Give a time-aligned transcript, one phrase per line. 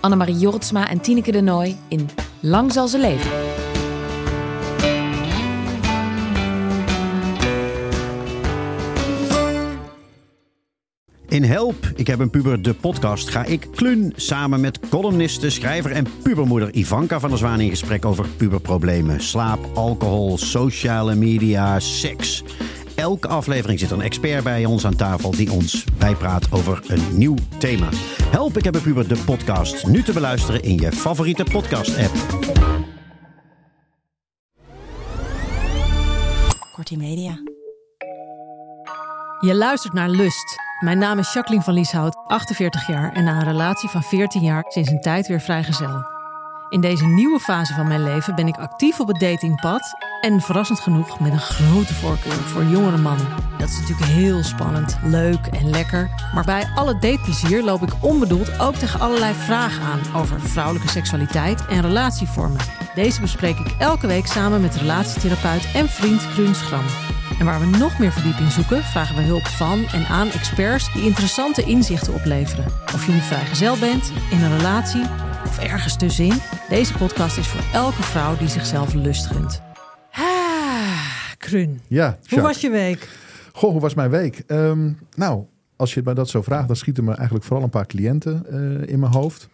[0.00, 2.08] Annemarie Jortsma en Tineke de Nooi in
[2.40, 3.30] Lang zal ze leven.
[11.28, 15.92] In Help, ik heb een puber, de podcast, ga ik Klun samen met columniste, schrijver
[15.92, 19.20] en pubermoeder Ivanka van der Zwaan in gesprek over puberproblemen.
[19.20, 22.44] Slaap, alcohol, sociale media, seks.
[22.98, 27.34] Elke aflevering zit een expert bij ons aan tafel die ons bijpraat over een nieuw
[27.58, 27.88] thema.
[28.30, 29.86] Help, ik heb een puber, de podcast.
[29.86, 32.14] Nu te beluisteren in je favoriete podcast-app.
[36.72, 37.38] Kortie Media.
[39.40, 40.56] Je luistert naar Lust.
[40.80, 44.64] Mijn naam is Jacqueline van Lieshout, 48 jaar en na een relatie van 14 jaar
[44.68, 46.17] sinds een tijd weer vrijgezel.
[46.70, 50.80] In deze nieuwe fase van mijn leven ben ik actief op het datingpad en verrassend
[50.80, 53.26] genoeg met een grote voorkeur voor jongere mannen.
[53.58, 56.10] Dat is natuurlijk heel spannend, leuk en lekker.
[56.34, 61.66] Maar bij alle dateplezier loop ik onbedoeld ook tegen allerlei vragen aan over vrouwelijke seksualiteit
[61.66, 62.60] en relatievormen.
[62.94, 66.84] Deze bespreek ik elke week samen met relatietherapeut en vriend Kruun Schram.
[67.38, 71.04] En waar we nog meer verdieping zoeken, vragen we hulp van en aan experts die
[71.04, 72.64] interessante inzichten opleveren.
[72.94, 75.02] Of je nu vrijgezel bent, in een relatie
[75.48, 79.62] of ergens tussenin, deze podcast is voor elke vrouw die zichzelf lust gunt.
[80.12, 81.80] Ah, Krun.
[81.86, 83.08] Ja, Hoe was je week?
[83.52, 84.42] Goh, hoe was mijn week?
[84.46, 85.44] Ehm, nou,
[85.76, 88.92] als je mij dat zo vraagt, dan schieten me eigenlijk vooral een paar cliënten eh,
[88.92, 89.48] in mijn hoofd.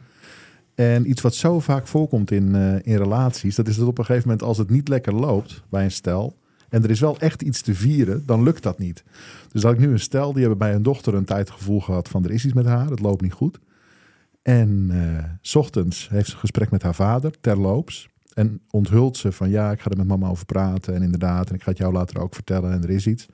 [0.75, 4.05] En iets wat zo vaak voorkomt in, eh, in relaties, dat is dat op een
[4.05, 6.37] gegeven moment als het niet lekker loopt bij een stel,
[6.69, 9.05] en er is wel echt iets te vieren, dan lukt dat niet.
[9.53, 11.81] Dus had ik nu een stel, die hebben bij hun dochter een tijd het gevoel
[11.81, 13.59] gehad van er is iets met haar, het loopt niet goed.
[14.44, 18.09] En eh, s ochtends heeft ze een gesprek met haar vader, terloops.
[18.34, 20.94] En onthult ze van ja, ik ga er met mama over praten.
[20.94, 23.27] En inderdaad, en ik ga het jou later ook vertellen en er is iets.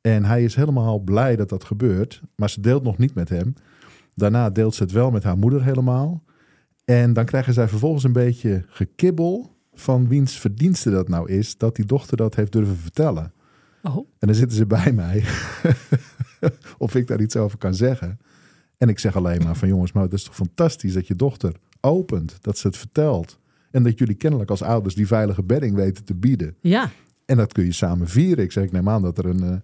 [0.00, 2.22] En hij is helemaal blij dat dat gebeurt.
[2.34, 3.54] Maar ze deelt nog niet met hem.
[4.14, 6.22] Daarna deelt ze het wel met haar moeder helemaal.
[6.84, 11.56] En dan krijgen zij vervolgens een beetje gekibbel van wiens verdienste dat nou is.
[11.56, 13.32] Dat die dochter dat heeft durven vertellen.
[13.82, 15.24] Oh, En dan zitten ze bij mij.
[16.78, 18.18] of ik daar iets over kan zeggen.
[18.82, 21.52] En ik zeg alleen maar van jongens, maar het is toch fantastisch dat je dochter
[21.80, 22.36] opent.
[22.40, 23.38] Dat ze het vertelt.
[23.70, 26.56] En dat jullie kennelijk als ouders die veilige bedding weten te bieden.
[26.60, 26.90] ja.
[27.26, 28.44] En dat kun je samen vieren.
[28.44, 29.56] Ik zeg, ik neem aan dat er een, eh,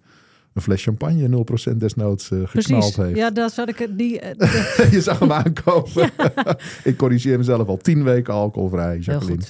[0.53, 2.95] een fles champagne 0% desnoods eh, geknald Precies.
[2.95, 3.17] heeft.
[3.17, 4.19] Ja, dat zat ik het die.
[4.19, 6.11] eh, je zag hem aankomen.
[6.83, 9.43] ik corrigeer mezelf al tien weken alcoholvrij, Jacqueline.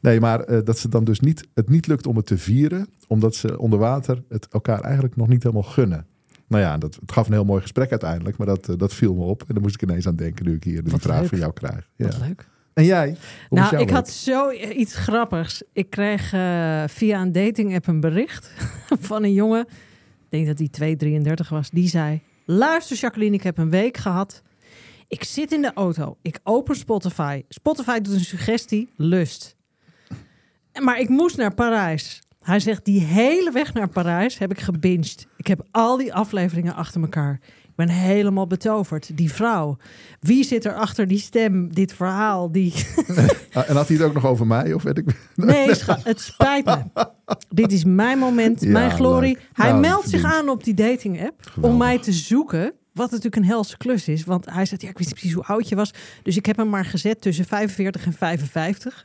[0.00, 3.34] Nee, maar dat ze dan dus niet, het niet lukt om het te vieren, omdat
[3.34, 6.06] ze onder water het elkaar eigenlijk nog niet helemaal gunnen.
[6.48, 9.14] Nou ja, dat, het gaf een heel mooi gesprek uiteindelijk, maar dat, eh, dat viel
[9.14, 9.40] me op.
[9.40, 11.28] En daar moest ik ineens aan denken nu ik hier die Wat vraag leuk.
[11.28, 11.88] van jou krijg.
[11.96, 12.06] Ja.
[12.06, 12.48] Wat leuk.
[12.74, 13.16] En jij?
[13.48, 14.14] Hoe nou, ik had week?
[14.14, 15.62] zo iets grappigs.
[15.72, 18.52] Ik kreeg eh, via een dating app een bericht
[19.08, 19.60] van een jongen.
[19.60, 21.70] Ik denk dat hij 233 was.
[21.70, 24.42] Die zei: Luister, Jacqueline, ik heb een week gehad.
[25.08, 26.16] Ik zit in de auto.
[26.22, 27.42] Ik open Spotify.
[27.48, 29.56] Spotify doet een suggestie: lust.
[30.80, 32.22] Maar ik moest naar Parijs.
[32.48, 35.26] Hij zegt: Die hele weg naar Parijs heb ik gebinged.
[35.36, 37.40] Ik heb al die afleveringen achter elkaar.
[37.42, 39.10] Ik ben helemaal betoverd.
[39.16, 39.76] Die vrouw.
[40.20, 42.52] Wie zit er achter die stem, dit verhaal?
[42.52, 42.72] Die...
[43.52, 44.72] Ah, en had hij het ook nog over mij?
[44.72, 45.30] Of weet ik...
[45.34, 46.78] Nee, schat, het spijt me.
[47.48, 49.34] Dit is mijn moment, Ja, mijn glorie.
[49.34, 49.48] leuk.
[49.52, 52.72] Hij Nou, meldt zich aan op die dating app om mij te zoeken.
[52.98, 54.24] Wat natuurlijk een helse klus is.
[54.24, 55.94] Want hij zegt, ja, ik wist niet precies hoe oud je was.
[56.22, 59.04] Dus ik heb hem maar gezet tussen 45 en 55.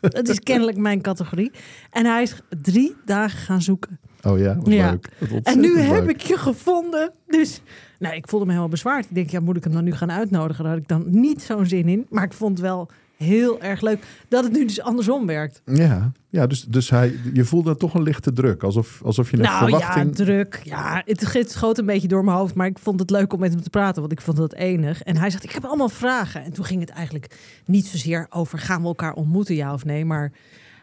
[0.00, 1.50] dat is kennelijk mijn categorie.
[1.90, 3.98] En hij is drie dagen gaan zoeken.
[4.22, 4.90] Oh ja, wat Ja.
[4.90, 5.08] leuk.
[5.30, 7.12] Wat En nu heb ik je gevonden.
[7.26, 7.60] Dus
[7.98, 9.04] nou, ik voelde me helemaal bezwaard.
[9.04, 10.64] Ik denk, ja, moet ik hem dan nu gaan uitnodigen?
[10.64, 12.06] Daar had ik dan niet zo'n zin in.
[12.10, 15.62] Maar ik vond wel heel erg leuk dat het nu dus andersom werkt.
[15.64, 18.62] Ja, ja dus, dus hij, je voelde toch een lichte druk.
[18.62, 20.18] Alsof, alsof je een Nou verwachting...
[20.18, 20.60] ja, druk.
[20.64, 22.54] Ja, het, het schoot een beetje door mijn hoofd.
[22.54, 24.00] Maar ik vond het leuk om met hem te praten.
[24.00, 25.02] Want ik vond dat enig.
[25.02, 26.44] En hij zegt, ik heb allemaal vragen.
[26.44, 28.58] En toen ging het eigenlijk niet zozeer over...
[28.58, 30.04] gaan we elkaar ontmoeten, ja of nee?
[30.04, 30.32] Maar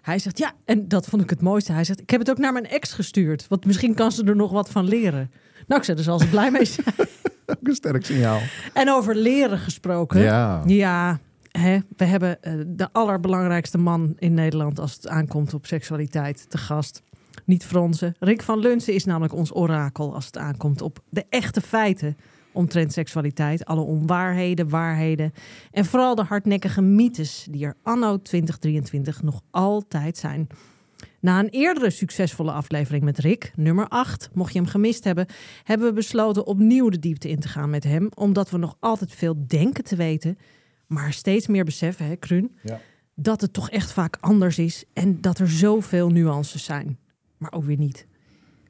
[0.02, 0.54] hij zegt, ja.
[0.66, 1.72] En dat vond ik het mooiste.
[1.72, 3.46] Hij zegt, ik heb het ook naar mijn ex gestuurd.
[3.50, 5.32] Want misschien kan ze er nog wat van leren.
[5.68, 6.96] Nou, ik zei, daar zal ze blij mee zijn.
[7.46, 8.40] Ook een sterk signaal.
[8.74, 10.22] En over leren gesproken.
[10.22, 10.64] Ja.
[10.66, 11.20] Ja,
[11.98, 17.02] we hebben eh, de allerbelangrijkste man in Nederland als het aankomt op seksualiteit te gast.
[17.46, 18.16] Niet fronsen.
[18.20, 22.18] Rick van Lunsen is namelijk ons orakel als het aankomt op de echte feiten.
[22.52, 23.66] omtrent seksualiteit.
[23.66, 25.34] Alle onwaarheden, waarheden
[25.72, 30.48] en vooral de hardnekkige mythes die er anno 2023 nog altijd zijn.
[31.20, 35.26] Na een eerdere succesvolle aflevering met Rick, nummer 8, mocht je hem gemist hebben,
[35.64, 39.12] hebben we besloten opnieuw de diepte in te gaan met hem, omdat we nog altijd
[39.12, 40.38] veel denken te weten,
[40.94, 42.80] maar steeds meer beseffen, hè, Kruun, Ja.
[43.16, 46.98] dat het toch echt vaak anders is en dat er zoveel nuances zijn,
[47.38, 48.08] maar ook weer niet.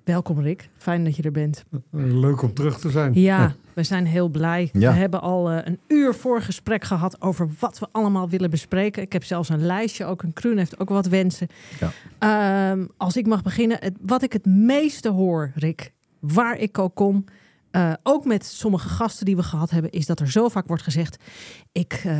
[0.03, 1.63] Welkom Rick, fijn dat je er bent.
[1.91, 3.13] Leuk om terug te zijn.
[3.13, 4.69] Ja, we zijn heel blij.
[4.73, 4.91] Ja.
[4.93, 9.01] We hebben al eh, een uur voor gesprek gehad over wat we allemaal willen bespreken.
[9.01, 11.47] Ik heb zelfs een lijstje, ook een Kruun heeft ook wat wensen.
[11.79, 11.91] Ja.
[12.19, 16.95] Ehm, als ik mag beginnen, het, wat ik het meeste hoor, Rick, waar ik ook
[16.95, 17.25] kom,
[17.73, 20.83] eh, ook met sommige gasten die we gehad hebben, is dat er zo vaak wordt
[20.83, 21.23] gezegd:
[21.71, 22.15] ik eh,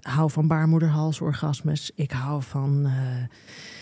[0.00, 2.92] hou van baarmoederhalsorgasmes, ik hou van eh,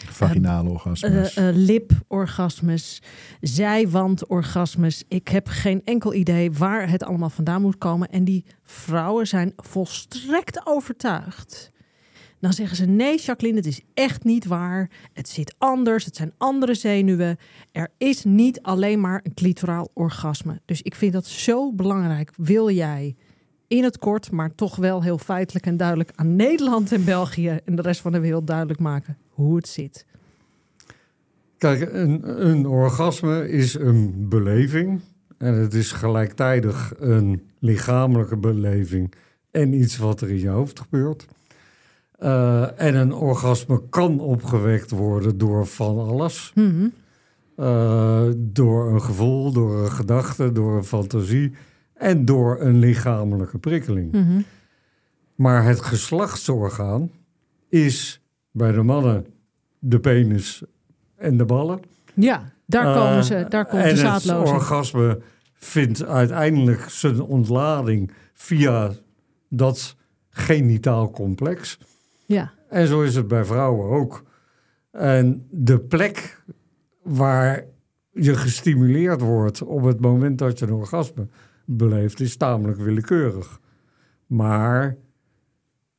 [0.09, 1.35] Vaginale orgasmes.
[1.53, 3.03] liporgasmes,
[3.41, 5.05] zijwandorgasmes.
[5.09, 8.09] Ik heb geen enkel idee waar het allemaal vandaan moet komen.
[8.09, 11.72] En die vrouwen zijn volstrekt overtuigd.
[12.43, 14.91] Dan zeggen ze: nee, Jacqueline, het is echt niet waar.
[15.13, 16.05] Het zit anders.
[16.05, 17.39] Het zijn andere zenuwen.
[17.73, 20.61] Er is niet alleen maar een clitoraal orgasme.
[20.65, 22.33] Dus ik vind dat zo belangrijk.
[22.37, 23.17] Wil jij
[23.69, 27.77] in het kort, maar toch wel heel feitelijk en duidelijk aan Nederland en België en
[27.77, 30.07] de rest van de wereld duidelijk maken hoe het zit?
[31.59, 35.01] Kijk, een, een orgasme is een beleving.
[35.39, 39.15] En het is gelijktijdig een lichamelijke beleving
[39.51, 41.27] en iets wat er in je hoofd gebeurt.
[42.23, 46.53] Eh, en een orgasme kan opgewekt worden door van alles.
[46.55, 46.89] Mhm.
[47.57, 51.53] Eh, door een gevoel, door een gedachte, door een fantasie
[51.95, 54.13] en door een lichamelijke prikkeling.
[54.13, 54.41] Mhm.
[55.35, 57.11] Maar het geslachtsorgaan
[57.69, 58.21] is
[58.51, 59.27] bij de mannen
[59.79, 60.63] de penis
[61.17, 61.81] en de ballen.
[62.15, 64.57] Ja, daar komen Eh, ze, daar komt en de het zaadlozing.
[64.57, 65.21] orgasme
[65.55, 68.91] vindt uiteindelijk zijn ontlading via
[69.49, 69.97] dat
[70.31, 71.79] genitaal complex.
[72.33, 74.25] Ja, En zo is het bij vrouwen ook.
[74.91, 76.43] En de plek
[77.03, 77.65] waar
[78.11, 81.27] je gestimuleerd wordt op het moment dat je een orgasme
[81.65, 83.61] beleeft, is tamelijk willekeurig.
[84.27, 84.97] Maar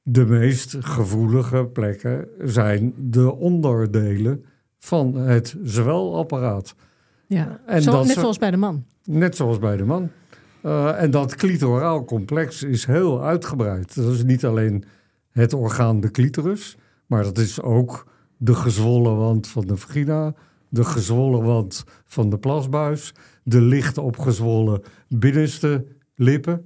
[0.02, 4.46] de meest gevoelige plekken zijn de onderdelen
[4.78, 6.76] van het zwelapparaat.
[7.28, 7.62] ja.
[7.66, 8.86] En Zo, dat net zoals bij de man.
[9.04, 10.10] Net zoals bij de man.
[10.62, 13.96] Eh, en dat clitoraal complex is heel uitgebreid.
[13.96, 14.84] Dat is niet alleen
[15.34, 18.08] het orgaan de clitoris, maar dat is ook
[18.38, 20.34] de gezwollen wand van de vagina,
[20.70, 23.14] de gezwollen wand van de plasbuis,
[23.44, 25.86] de licht opgezwollen binnenste
[26.16, 26.66] lippen,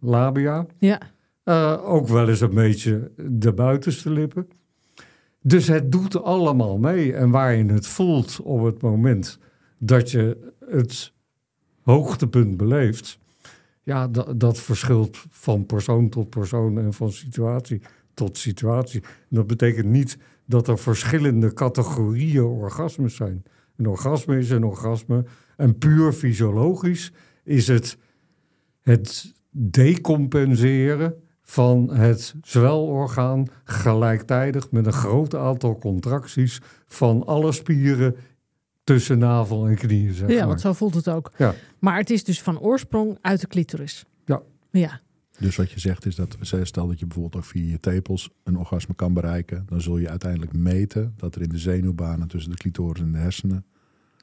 [0.00, 0.66] labia.
[0.78, 1.00] Ja,
[1.44, 4.48] Eh, ook wel eens een beetje de buitenste lippen.
[5.42, 7.14] Dus het doet allemaal mee.
[7.14, 9.38] En waar je het voelt op het moment
[9.78, 11.12] dat je het
[11.82, 13.18] hoogtepunt beleeft,
[13.84, 17.82] ja, dat, dat verschilt van persoon tot persoon en van situatie
[18.14, 19.00] tot situatie.
[19.02, 23.42] En dat betekent niet dat er verschillende categorieën orgasmes zijn.
[23.76, 25.24] Een orgasme is een orgasme.
[25.56, 27.12] En puur fysiologisch
[27.44, 27.98] is het
[28.82, 38.16] het decompenseren van het zwelorgaan gelijktijdig met een groot aantal contracties van alle spieren
[38.84, 40.14] tussen navel en knieën.
[40.14, 40.46] Zeg ja maar.
[40.46, 41.30] want zo voelt het ook.
[41.36, 41.54] Ja.
[41.84, 44.04] Maar het is dus van oorsprong uit de clitoris.
[44.24, 44.42] Ja.
[44.70, 45.00] Ja,
[45.38, 48.56] Dus wat je zegt is dat, stel dat je bijvoorbeeld ook via je tepels een
[48.56, 52.56] orgasme kan bereiken, dan zul je uiteindelijk meten dat er in de zenuwbanen tussen de
[52.56, 53.64] clitoris en de hersenen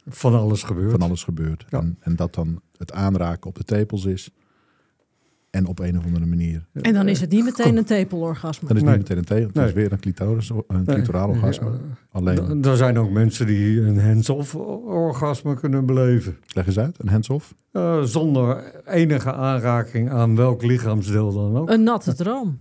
[0.08, 0.92] Van alles gebeurt.
[0.92, 1.66] van alles gebeurt.
[1.70, 1.80] Ja.
[1.80, 4.30] En, en dat dan het aanraken op de tepels is
[5.52, 6.66] en op een of andere manier.
[6.74, 8.68] en dan is het niet meteen een tepelorgasme.
[8.68, 9.00] Dan is het Nee.
[9.00, 10.84] niet meteen een tepel, het is weer een clitoris, een Nee.
[10.96, 11.70] clitoraal orgasme.
[11.70, 11.78] Ja,
[12.12, 16.38] Alleen, Er zijn ook mensen die een hands-off orgasme kunnen beleven.
[16.48, 17.54] leg eens uit, een hands-off.
[17.72, 21.70] Eh, zonder enige aanraking aan welk lichaamsdeel dan ook.
[21.70, 22.58] Een natte droom.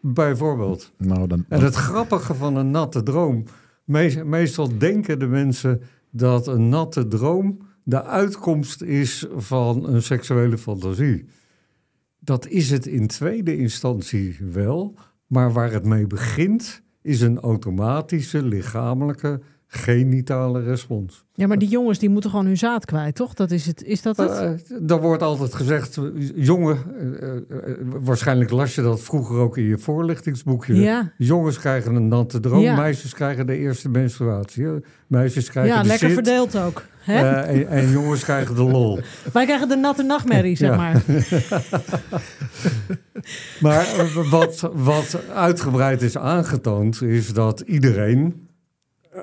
[0.00, 0.92] Bijvoorbeeld.
[0.98, 3.44] Nou, dan, En het grappige van een natte droom.
[3.84, 5.80] mees- meestal denken de mensen
[6.10, 11.24] dat een natte droom de uitkomst is van een seksuele fantasie.
[12.28, 14.94] Dat is het in tweede instantie wel.
[15.26, 21.24] Maar waar het mee begint, is een automatische lichamelijke genitale respons.
[21.34, 23.34] Ja, maar die jongens die moeten gewoon hun zaad kwijt, toch?
[23.34, 24.30] Dat is, het, is dat het?
[24.30, 27.40] Uh, er wordt altijd gezegd, eh, jongen, uh, uh,
[28.00, 30.74] waarschijnlijk las je dat vroeger ook in je voorlichtingsboekje.
[30.74, 31.12] ja.
[31.18, 32.76] Jongens krijgen een natte droom, Ja.
[32.76, 34.66] meisjes krijgen de eerste menstruatie.
[35.06, 36.84] Meisjes krijgen ja, de lekker zit, verdeeld ook.
[36.98, 37.14] Hè?
[37.42, 38.98] eh, en, en jongens krijgen de lol.
[39.32, 40.76] Wij krijgen de natte nachtmerrie, zeg Ja.
[40.76, 41.02] maar.
[43.60, 48.47] Maar eh, wat, wat uitgebreid is aangetoond, is dat iedereen, eh,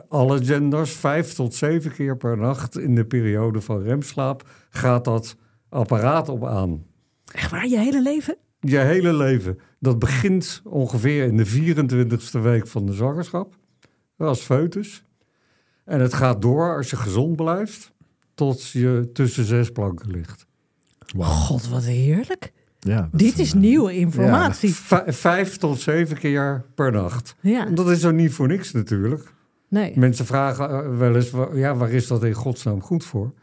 [0.10, 5.36] alle genders, vijf tot zeven keer per nacht in de periode van remslaap, gaat dat
[5.70, 6.84] apparaat op aan.
[7.32, 8.38] Echt waar, je hele leven?
[8.60, 9.60] Je hele leven.
[9.80, 13.56] Dat begint ongeveer in de 24ste week van de zwangerschap.
[14.18, 15.04] Als foetus.
[15.86, 17.94] En het gaat door als je gezond blijft.
[18.36, 20.46] Tot je tussen zes planken ligt.
[21.18, 22.52] God, wat heerlijk.
[22.80, 24.74] Ja, Dit is een, eh, nieuwe informatie.
[24.76, 27.36] Vij- vijf tot zeven keer per nacht.
[27.42, 29.34] Ja, Dat is ook niet voor niks natuurlijk.
[29.70, 30.00] Nee.
[30.00, 33.34] Mensen vragen eh, wel eens, ja, waar is dat in godsnaam goed voor?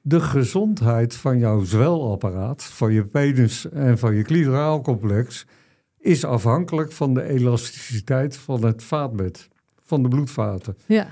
[0.00, 5.46] De gezondheid van jouw zwelapparaat, van je penis en van je clitoraalcomplex
[5.98, 9.48] is afhankelijk van de elasticiteit van het vaatbed,
[9.82, 10.76] van de bloedvaten.
[10.86, 11.06] Ja,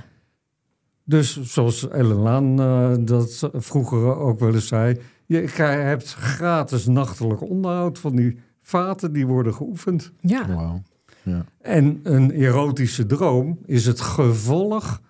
[1.04, 7.40] Dus zoals Ellen Laan eh, dat vroeger ook wel eens zei, je hebt gratis nachtelijk
[7.40, 10.12] onderhoud van die vaten, die worden geoefend.
[10.20, 10.82] ja.
[11.22, 11.44] Ja.
[11.60, 15.00] En een erotische droom is het gevolg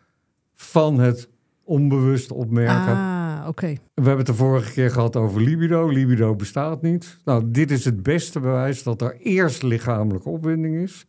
[0.54, 1.28] van het
[1.64, 2.94] onbewust opmerken.
[2.94, 3.66] Ah, oké.
[3.66, 5.88] We hebben het de vorige keer gehad over libido.
[5.88, 7.18] Libido bestaat niet.
[7.24, 11.06] Nou, dit is het beste bewijs dat er eerst lichamelijke opwinding is.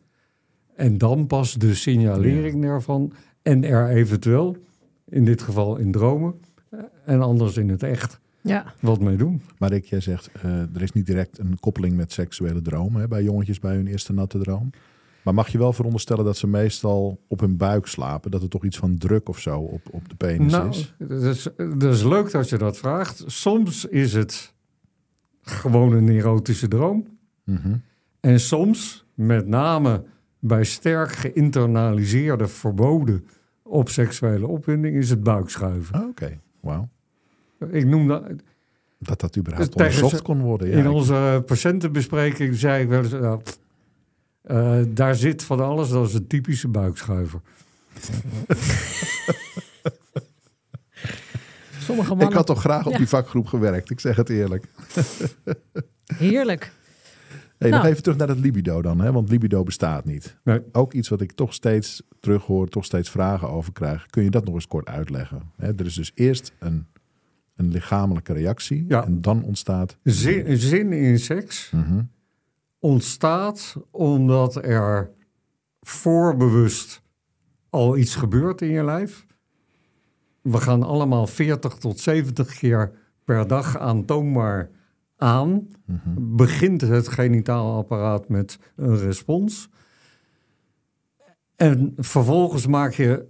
[0.76, 3.12] En dan pas de signalering daarvan.
[3.42, 4.56] En er eventueel,
[5.08, 6.34] in dit geval in dromen,
[6.70, 9.42] eh, en anders in het echt, Ja, wat mee doen.
[9.58, 13.08] Maar Rick, jij zegt, eh, er is niet direct een koppeling met seksuele dromen hè,
[13.08, 14.70] bij jongetjes bij hun eerste natte droom.
[15.24, 18.30] Maar mag je wel veronderstellen dat ze meestal op hun buik slapen?
[18.30, 20.94] Dat er toch iets van druk of zo op, op de penis Nou, is?
[20.98, 23.22] dat is, dat is leuk dat je dat vraagt.
[23.26, 24.54] Soms is het
[25.42, 27.06] gewoon een erotische droom.
[27.44, 27.76] Mhm.
[28.20, 30.04] En soms, met name
[30.38, 33.26] bij sterk geïnternaliseerde verboden
[33.62, 35.94] op seksuele opwinding, is het buikschuiven.
[35.94, 36.88] Ah, Oké, wauw.
[37.70, 38.22] Ik noem dat,
[38.98, 40.68] Dat dat überhaupt onderzocht kon worden.
[40.68, 43.40] Ja, in onze patiëntenbespreking zei ik wel eens, nou,
[44.44, 47.40] eh, daar zit van alles, dat is een typische buikschuiver.
[51.78, 52.36] sommige ik mannen.
[52.36, 52.98] had toch graag op Ja.
[52.98, 53.90] die vakgroep gewerkt.
[53.90, 54.66] Ik zeg het eerlijk.
[56.16, 56.72] Heerlijk.
[57.58, 57.82] Hey, Nou.
[57.82, 59.12] Nog even terug naar het libido dan, hè?
[59.12, 60.36] want libido bestaat niet.
[60.44, 60.60] Nee.
[60.72, 64.06] Ook iets wat ik toch steeds terughoor, toch steeds vragen over krijg.
[64.06, 65.42] Kun je dat nog eens kort uitleggen?
[65.56, 66.86] Hè, er is dus eerst een,
[67.56, 69.04] een lichamelijke reactie Ja.
[69.04, 69.96] en dan ontstaat...
[70.02, 72.02] Zin, zin in seks Mhm.
[72.84, 75.10] Ontstaat omdat er
[75.80, 77.02] voorbewust
[77.70, 79.26] al iets gebeurt in je lijf.
[80.42, 82.92] We gaan allemaal 40 tot 70 keer
[83.24, 84.70] per dag aantoonbaar
[85.16, 85.68] aan.
[85.84, 86.36] Mhm.
[86.36, 89.68] Begint het genitaal apparaat met een respons.
[91.56, 93.26] En vervolgens maak je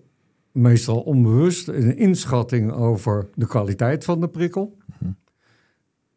[0.52, 4.78] meestal onbewust een inschatting over de kwaliteit van de prikkel.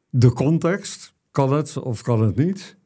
[0.09, 2.76] De context, kan het of kan het niet?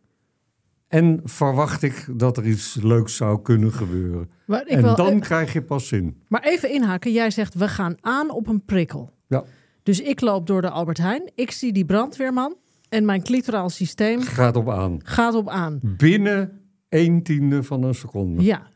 [0.91, 4.29] En verwacht ik dat er iets leuks zou kunnen gebeuren.
[4.45, 6.21] Maar, ik en wil, dan krijg je pas zin.
[6.27, 7.11] maar even inhaken.
[7.11, 9.13] Jij zegt, we gaan aan op een prikkel.
[9.27, 9.43] Ja.
[9.83, 11.31] Dus ik loop door de Albert Heijn.
[11.35, 12.55] Ik zie die brandweerman.
[12.89, 14.99] En mijn clitoraal systeem Gaat op aan.
[15.03, 15.79] gaat op aan.
[15.83, 18.43] Binnen een tiende van een seconde.
[18.43, 18.67] Ja.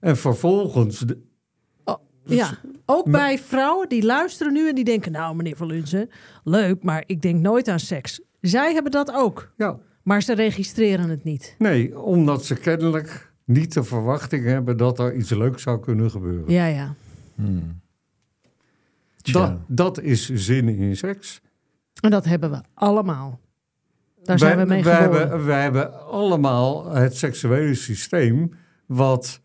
[0.00, 1.22] En vervolgens, de-
[1.84, 2.50] Oh, ja.
[2.86, 5.12] Ook bij vrouwen die luisteren nu en die denken...
[5.12, 6.10] nou, meneer Van Lunzen,
[6.44, 8.20] leuk, maar ik denk nooit aan seks.
[8.40, 9.52] Zij hebben dat ook.
[9.56, 11.54] ja, Maar ze registreren het niet.
[11.58, 16.52] nee, omdat ze kennelijk niet de verwachting hebben dat er iets leuks zou kunnen gebeuren.
[16.52, 16.94] Ja, ja.
[17.34, 17.80] Hmm.
[19.22, 21.40] Dat, dat is zin in seks.
[22.00, 23.40] En dat hebben we allemaal.
[24.22, 25.20] Daar zijn wij, we mee wij geboren.
[25.20, 28.50] hebben, wij hebben allemaal het seksuele systeem
[28.86, 29.40] wat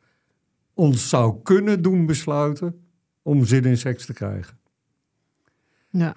[0.73, 2.87] ons zou kunnen doen besluiten
[3.21, 4.57] om zin in seks te krijgen.
[5.89, 6.15] Ja.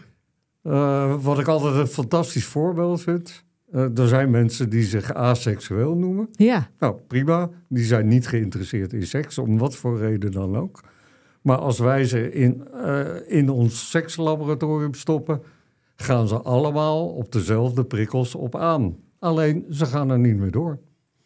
[0.62, 3.44] Eh, wat ik altijd een fantastisch voorbeeld vind.
[3.72, 6.28] Eh, er zijn mensen die zich aseksueel noemen.
[6.32, 6.70] ja.
[6.78, 7.50] Nou, prima.
[7.68, 10.80] Die zijn niet geïnteresseerd in seks, om wat voor reden dan ook.
[11.42, 15.42] Maar als wij ze in, eh, in ons sekslaboratorium stoppen,
[15.96, 18.96] gaan ze allemaal op dezelfde prikkels op aan.
[19.18, 20.78] Alleen ze gaan er niet meer door.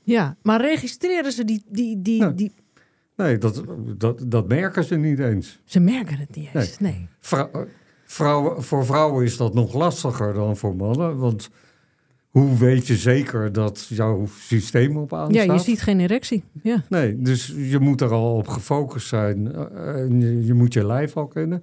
[0.02, 1.62] Ja, maar registreren ze die...
[1.68, 2.34] die, die, Nee.
[2.34, 2.52] die...
[3.16, 3.62] Nee, dat,
[3.96, 5.60] dat, dat merken ze niet eens.
[5.64, 6.78] Ze merken het niet eens.
[6.78, 7.08] Nee.
[7.20, 7.60] Vrou- eh,
[8.04, 11.16] vrouwen, voor vrouwen is dat nog lastiger dan voor mannen.
[11.18, 11.50] Want
[12.34, 15.58] hoe weet je zeker dat jouw systeem op aan Ja, staat?
[15.64, 16.44] je ziet geen erectie.
[16.62, 16.82] Ja.
[16.88, 19.52] Nee, dus je moet er al op gefocust zijn.
[19.54, 21.62] eh, en je, moet je lijf al kennen.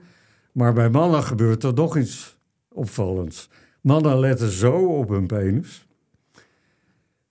[0.51, 2.37] Maar bij mannen gebeurt er nog iets
[2.71, 3.49] opvallends.
[3.81, 5.87] Mannen letten zo op hun penis...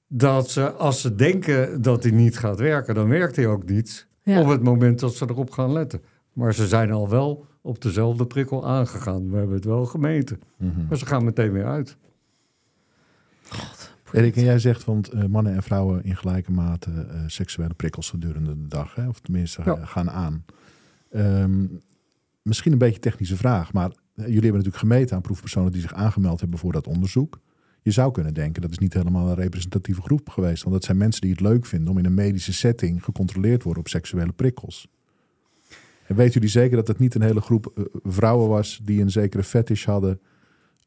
[0.08, 2.94] dat ze, als ze denken dat hij niet gaat werken...
[2.94, 4.40] dan werkt hij ook niet Ja.
[4.40, 6.00] op het moment dat ze erop gaan letten.
[6.32, 9.30] Maar ze zijn al wel op dezelfde prikkel aangegaan.
[9.30, 10.40] We hebben het wel gemeten.
[10.58, 10.86] Mhm.
[10.88, 11.96] Maar ze gaan meteen weer uit.
[14.12, 18.10] Erik, en jij zegt, want eh, mannen en vrouwen in gelijke mate eh, seksuele prikkels
[18.10, 19.08] gedurende de dag, hè?
[19.08, 19.76] of tenminste Ja.
[19.76, 20.44] eh, gaan aan.
[21.10, 21.66] Ehm,
[22.42, 26.40] misschien een beetje technische vraag, maar jullie hebben natuurlijk gemeten aan proefpersonen die zich aangemeld
[26.40, 27.40] hebben voor dat onderzoek.
[27.82, 30.62] Je zou kunnen denken dat is niet helemaal een representatieve groep geweest.
[30.62, 33.82] Want dat zijn mensen die het leuk vinden om in een medische setting gecontroleerd worden
[33.82, 34.88] op seksuele prikkels.
[36.06, 39.42] En weten jullie zeker dat het niet een hele groep vrouwen was die een zekere
[39.42, 40.20] fetish hadden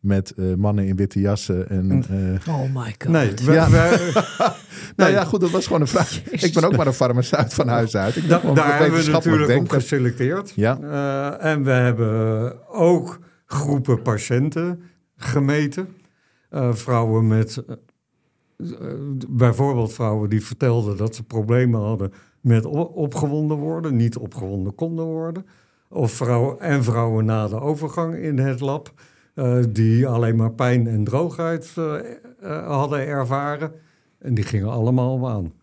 [0.04, 2.04] met eh, mannen in witte jassen en
[2.46, 3.08] eh, Oh my god.
[3.12, 3.70] Nee, we- Ja.
[3.70, 4.24] we-
[4.96, 6.24] Nou ja, goed, dat was gewoon een vraag.
[6.32, 8.16] Ik ben ook maar een farmaceut van huis uit.
[8.16, 10.52] Ik Da- daar hebben we natuurlijk op geselecteerd.
[10.56, 10.80] Ja.
[10.82, 14.82] Eh, en we hebben ook groepen patiënten
[15.16, 15.88] gemeten.
[16.50, 17.64] Eh, vrouwen met,
[19.30, 25.46] bijvoorbeeld vrouwen die vertelden dat ze problemen hadden met opgewonden worden, niet opgewonden konden worden.
[25.90, 28.94] Of vrouwen en vrouwen na de overgang in het lab,
[29.70, 31.96] die alleen maar pijn en droogheid eh,
[32.42, 33.72] eh, hadden ervaren.
[34.20, 35.54] En die gingen allemaal aan.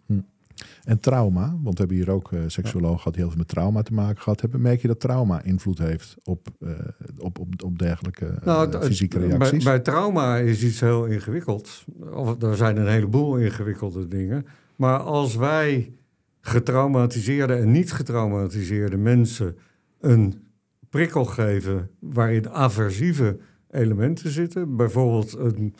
[0.84, 3.82] En trauma, want we hebben hier ook eh seksuologen gehad die heel veel met trauma
[3.82, 4.60] te maken gehad hebben.
[4.60, 6.70] Merk je dat trauma invloed heeft op, eh,
[7.18, 9.64] op, op, op dergelijke eh, Nou, fysieke bij- reacties?
[9.64, 11.84] Bij, trauma is iets heel ingewikkeld.
[12.12, 14.46] Of, er zijn een heleboel ingewikkelde dingen.
[14.76, 15.92] Maar als wij
[16.40, 19.56] getraumatiseerde en niet getraumatiseerde mensen
[20.00, 20.42] een
[20.88, 23.38] prikkel geven waarin aversieve
[23.70, 25.74] elementen zitten, bijvoorbeeld een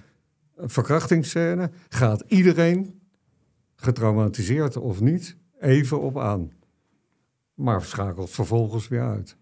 [0.57, 3.01] verkrachtingsscène, gaat iedereen,
[3.75, 6.51] getraumatiseerd of niet, even op aan.
[7.55, 9.37] Maar schakelt vervolgens weer uit.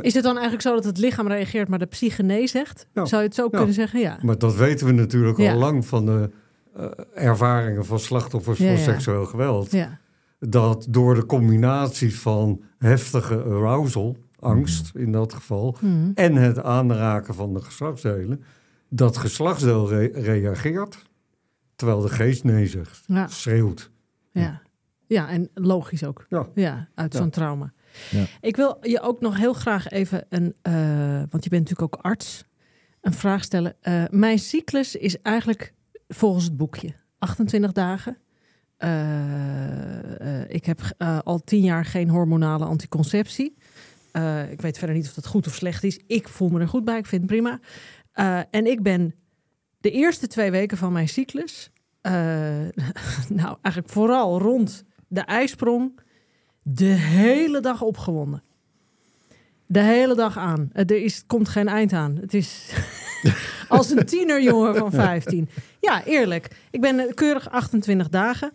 [0.00, 2.86] Is het dan eigenlijk zo dat het lichaam reageert, maar de psyche nee zegt?
[2.94, 3.04] Ja.
[3.04, 3.56] Zou je het zo Ja.
[3.56, 4.00] kunnen zeggen?
[4.00, 4.18] Ja.
[4.22, 5.52] Maar dat weten we natuurlijk Ja.
[5.52, 6.30] al lang van de
[6.74, 9.70] eh, ervaringen van slachtoffers van seksueel geweld.
[9.70, 9.98] ja.
[10.40, 16.10] Dat door de combinatie van heftige arousal, angst in dat geval, Mhm.
[16.14, 18.42] en het aanraken van de geslachtsdelen,
[18.88, 21.02] dat geslachtsdeel re- reageert,
[21.76, 23.26] terwijl de geest nee zegt, Ja.
[23.26, 23.90] schreeuwt.
[24.32, 24.62] Ja.
[25.06, 26.26] ja, en logisch ook.
[26.28, 26.88] Ja.
[26.94, 27.18] uit Ja.
[27.18, 27.72] zo'n trauma.
[28.10, 28.24] Ja.
[28.40, 30.72] Ik wil je ook nog heel graag even een, eh,
[31.30, 32.44] want je bent natuurlijk ook arts,
[33.00, 33.76] een vraag stellen.
[33.80, 35.74] Eh, mijn cyclus is eigenlijk
[36.08, 38.18] volgens het boekje 28 dagen.
[38.76, 40.80] Eh, eh, ik heb
[41.24, 43.56] al tien jaar geen hormonale anticonceptie.
[44.18, 46.00] Eh, ik weet verder niet of dat goed of slecht is.
[46.06, 47.60] Ik voel me er goed bij, ik vind het prima.
[48.12, 49.14] Eh, en ik ben
[49.80, 52.12] de eerste twee weken van mijn cyclus, eh,
[53.28, 56.00] nou eigenlijk vooral rond de ijsprong,
[56.62, 58.42] de hele dag opgewonden.
[59.66, 60.70] De hele dag aan.
[60.72, 62.16] Er is, komt geen eind aan.
[62.16, 62.72] Het is
[63.68, 65.48] als een tienerjongen van 15.
[65.80, 66.48] Ja, eerlijk.
[66.70, 68.52] Ik ben keurig 28 dagen.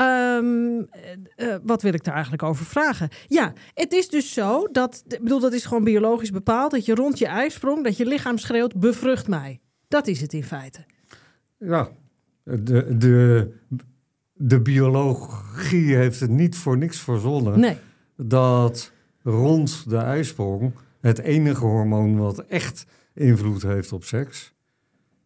[0.00, 3.08] Ehm, eh, eh, wat wil ik daar eigenlijk over vragen?
[3.26, 6.94] Ja, het is dus zo dat, ik bedoel, dat is gewoon biologisch bepaald, dat je
[6.94, 9.60] rond je ijsprong, dat je lichaam schreeuwt, bevrucht mij.
[9.88, 10.84] Dat is het in feite.
[11.58, 11.88] Ja,
[12.44, 13.52] de, de,
[14.32, 17.60] de biologie heeft het niet voor niks verzonnen.
[17.60, 17.76] Nee.
[18.16, 24.54] dat rond de ijsprong het enige hormoon wat echt invloed heeft op seks,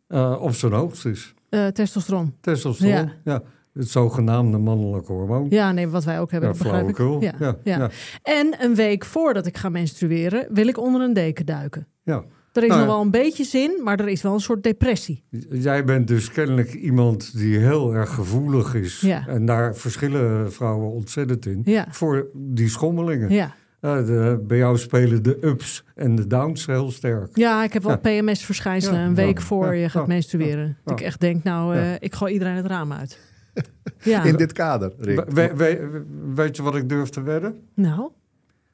[0.07, 1.35] eh, op zijn hoogst is.
[1.73, 2.35] Testosteron.
[2.41, 3.13] Testosteron, Ja.
[3.25, 3.43] ja.
[3.75, 5.47] Het zogenaamde mannelijke hormoon.
[5.51, 6.99] Ja, nee, wat wij ook hebben, Ja, begrijp ik.
[7.39, 7.91] Ja, Ja.
[8.23, 11.87] En een week voordat ik ga menstrueren, wil ik onder een deken duiken.
[12.03, 12.25] Ja.
[12.53, 15.25] Er is Nou nog wel een beetje zin, maar er is wel een soort depressie.
[15.51, 19.01] Jij bent dus kennelijk iemand die heel erg gevoelig is.
[19.01, 19.27] Ja.
[19.27, 21.61] En daar verschillen vrouwen ontzettend in.
[21.65, 21.87] Ja.
[21.91, 23.31] Voor die schommelingen.
[23.31, 27.37] Ja, de- bij jou spelen de ups en de downs heel sterk.
[27.37, 27.99] ja ik heb wel.
[27.99, 30.77] PMS-verschijnselen een week voor je gaat menstrueren.
[30.85, 33.19] Dat ik echt denk, nou, eh, ik gooi iedereen het raam uit.
[34.03, 35.25] Ja, In dit kader, Rick.
[35.25, 37.63] We- we- we- weet je wat ik durf te wedden?
[37.75, 38.11] nou,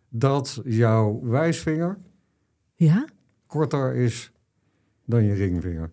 [0.09, 1.99] Dat jouw wijsvinger
[2.75, 3.05] ja.
[3.47, 4.33] korter is
[5.05, 5.91] dan je ringvinger.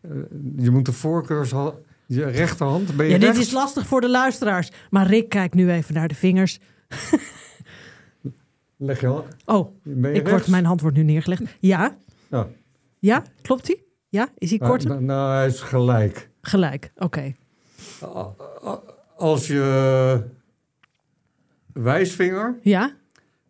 [0.00, 0.10] Eh,
[0.56, 1.74] je moet de voorkeurshand,
[2.06, 3.40] je rechterhand, ben je Ja, dit rechts?
[3.46, 4.70] is lastig voor de luisteraars.
[4.90, 6.60] Maar Rick kijkt nu even naar de vingers.
[8.76, 11.42] Leg je hand, Oh, je ik word, mijn hand wordt nu neergelegd.
[11.60, 11.96] Ja,
[12.30, 12.48] Ja.
[12.98, 13.82] ja, klopt hij?
[14.08, 14.88] Ja, is hij Nou, korter?
[14.90, 16.30] nou, nou, hij is gelijk.
[16.40, 17.34] Gelijk, oké.
[19.16, 20.24] Als je
[21.72, 22.92] wijsvinger Ja,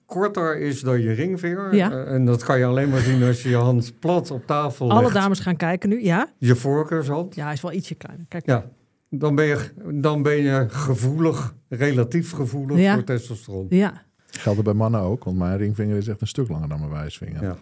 [0.07, 1.91] korter is dan je ringvinger, Ja.
[1.91, 4.91] eh, en dat kan je alleen maar zien als je je hand plat op tafel
[4.91, 6.05] alle legt, dames gaan kijken nu.
[6.05, 8.27] Ja, je voorkeurshand, ja hij is wel ietsje kleiner.
[8.29, 8.65] Kijk, ja,
[9.09, 12.95] dan ben je, dan ben je gevoelig, relatief gevoelig Ja.
[12.95, 13.67] voor testosteron.
[13.69, 14.03] ja.
[14.33, 16.91] Geldt het bij mannen ook, want mijn ringvinger is echt een stuk langer dan mijn
[16.93, 17.43] wijsvinger.
[17.43, 17.57] Ja.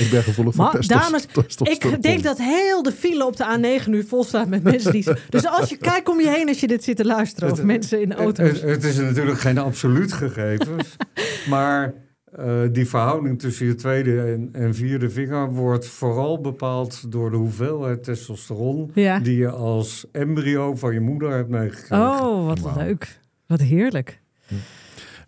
[0.00, 1.94] Ik ben gevoelig voor Maar testos- dames, testosteron.
[1.94, 5.06] Ik denk dat heel de file op de A9 nu vol staat met mensen die...
[5.28, 7.50] Dus als je kijkt om je heen als je dit zit te luisteren...
[7.50, 8.48] of Het- mensen in auto's.
[8.48, 10.76] het- het is natuurlijk geen absoluut gegeven,
[11.48, 11.94] maar
[12.36, 17.36] eh, die verhouding tussen je tweede en, en vierde vinger wordt vooral bepaald door de
[17.36, 19.18] hoeveelheid testosteron Ja.
[19.18, 21.96] die je als embryo van je moeder hebt meegekregen.
[22.06, 23.18] Oh, wat leuk.
[23.46, 24.20] Wat heerlijk.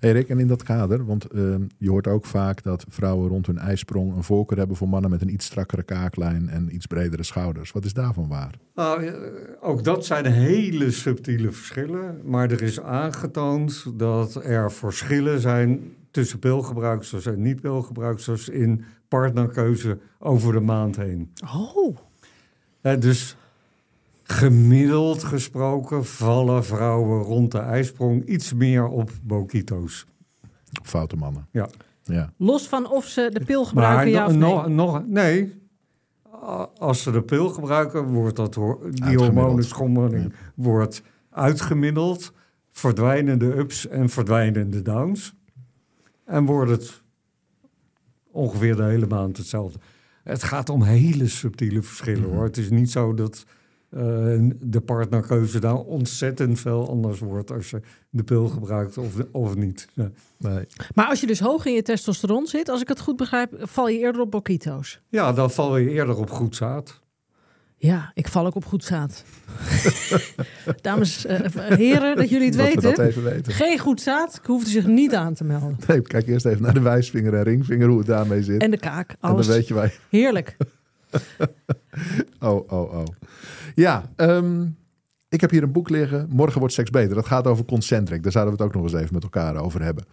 [0.02, 3.46] Hey Rick, en in dat kader, want ehm, je hoort ook vaak dat vrouwen rond
[3.46, 7.22] hun ijsprong een voorkeur hebben voor mannen met een iets strakkere kaaklijn en iets bredere
[7.22, 7.72] schouders.
[7.72, 8.58] Wat is daarvan waar?
[8.74, 9.14] Nou, eh,
[9.60, 12.20] ook dat zijn hele subtiele verschillen.
[12.24, 20.52] Maar er is aangetoond dat er verschillen zijn tussen pilgebruiksters en niet-pilgebruiksters in partnerkeuze over
[20.52, 21.32] de maand heen.
[21.54, 21.96] Oh,
[22.80, 23.36] Eh, dus
[24.32, 30.06] gemiddeld gesproken vallen vrouwen rond de ijsprong iets meer op boquito's.
[30.82, 31.46] Foute mannen.
[31.50, 31.68] Ja.
[32.04, 32.32] Ja.
[32.36, 34.40] los van of ze de pil gebruiken, ja of nee?
[34.40, 35.60] nog, nog, nee.
[36.78, 38.54] Als ze de pil gebruiken, wordt dat,
[38.90, 42.32] die hormonenschommeling wordt uitgemiddeld.
[42.70, 45.34] Verdwijnen de ups en verdwijnen de downs.
[46.24, 47.02] En wordt het
[48.30, 49.78] ongeveer de hele maand hetzelfde.
[50.22, 52.32] Het gaat om hele subtiele verschillen Mhm.
[52.32, 52.44] hoor.
[52.44, 53.44] Het is niet zo dat
[54.60, 59.88] de partnerkeuze daar ontzettend veel anders wordt als je de pil gebruikt of, of niet.
[60.38, 60.66] Nee.
[60.94, 63.88] Maar als je dus hoog in je testosteron zit, als ik het goed begrijp, val
[63.88, 65.00] je eerder op boquito's.
[65.08, 67.00] ja, dan val je eerder op goed zaad.
[67.76, 69.24] Ja, ik val ook op goed zaad.
[70.80, 71.40] Dames, eh,
[71.76, 73.04] heren, dat jullie het Dat we dat weten.
[73.06, 73.52] even weten.
[73.52, 75.76] Geen goed zaad, ik hoefde zich niet aan te melden.
[75.86, 78.60] Nee, kijk eerst even naar de wijsvinger en ringvinger, hoe het daarmee zit.
[78.62, 79.46] En de kaak, En dan alles.
[79.46, 79.92] weet je wij.
[80.08, 80.56] Heerlijk.
[82.40, 83.04] Oh, oh, oh.
[83.74, 84.66] Ja, ehm,
[85.28, 86.26] ik heb hier een boek liggen.
[86.30, 87.14] Morgen wordt seks beter.
[87.14, 88.22] Dat gaat over concentric.
[88.22, 90.04] Daar zouden we het ook nog eens even met elkaar over hebben.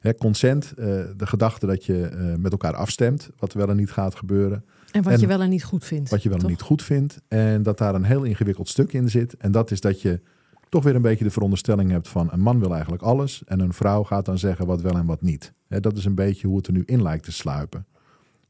[0.00, 3.30] Hè, consent, eh, de gedachte dat je eh, met elkaar afstemt.
[3.38, 4.64] Wat wel en niet gaat gebeuren.
[4.92, 6.10] En wat En je wel en niet goed vindt.
[6.10, 7.20] Wat je wel en niet goed vindt.
[7.28, 9.36] En dat daar een heel ingewikkeld stuk in zit.
[9.36, 10.20] En dat is dat je
[10.68, 12.32] toch weer een beetje de veronderstelling hebt van...
[12.32, 13.42] een man wil eigenlijk alles.
[13.46, 15.52] En een vrouw gaat dan zeggen wat wel en wat niet.
[15.68, 17.86] Hè, dat is een beetje hoe het er nu in lijkt te sluipen.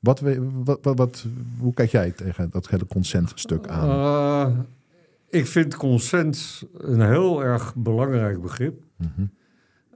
[0.00, 1.26] Wat, wat, wat, wat,
[1.58, 3.88] hoe kijk jij tegen dat hele consentstuk aan?
[3.88, 4.58] Eh,
[5.28, 8.82] ik vind consent een heel erg belangrijk begrip.
[8.96, 9.26] Mhm.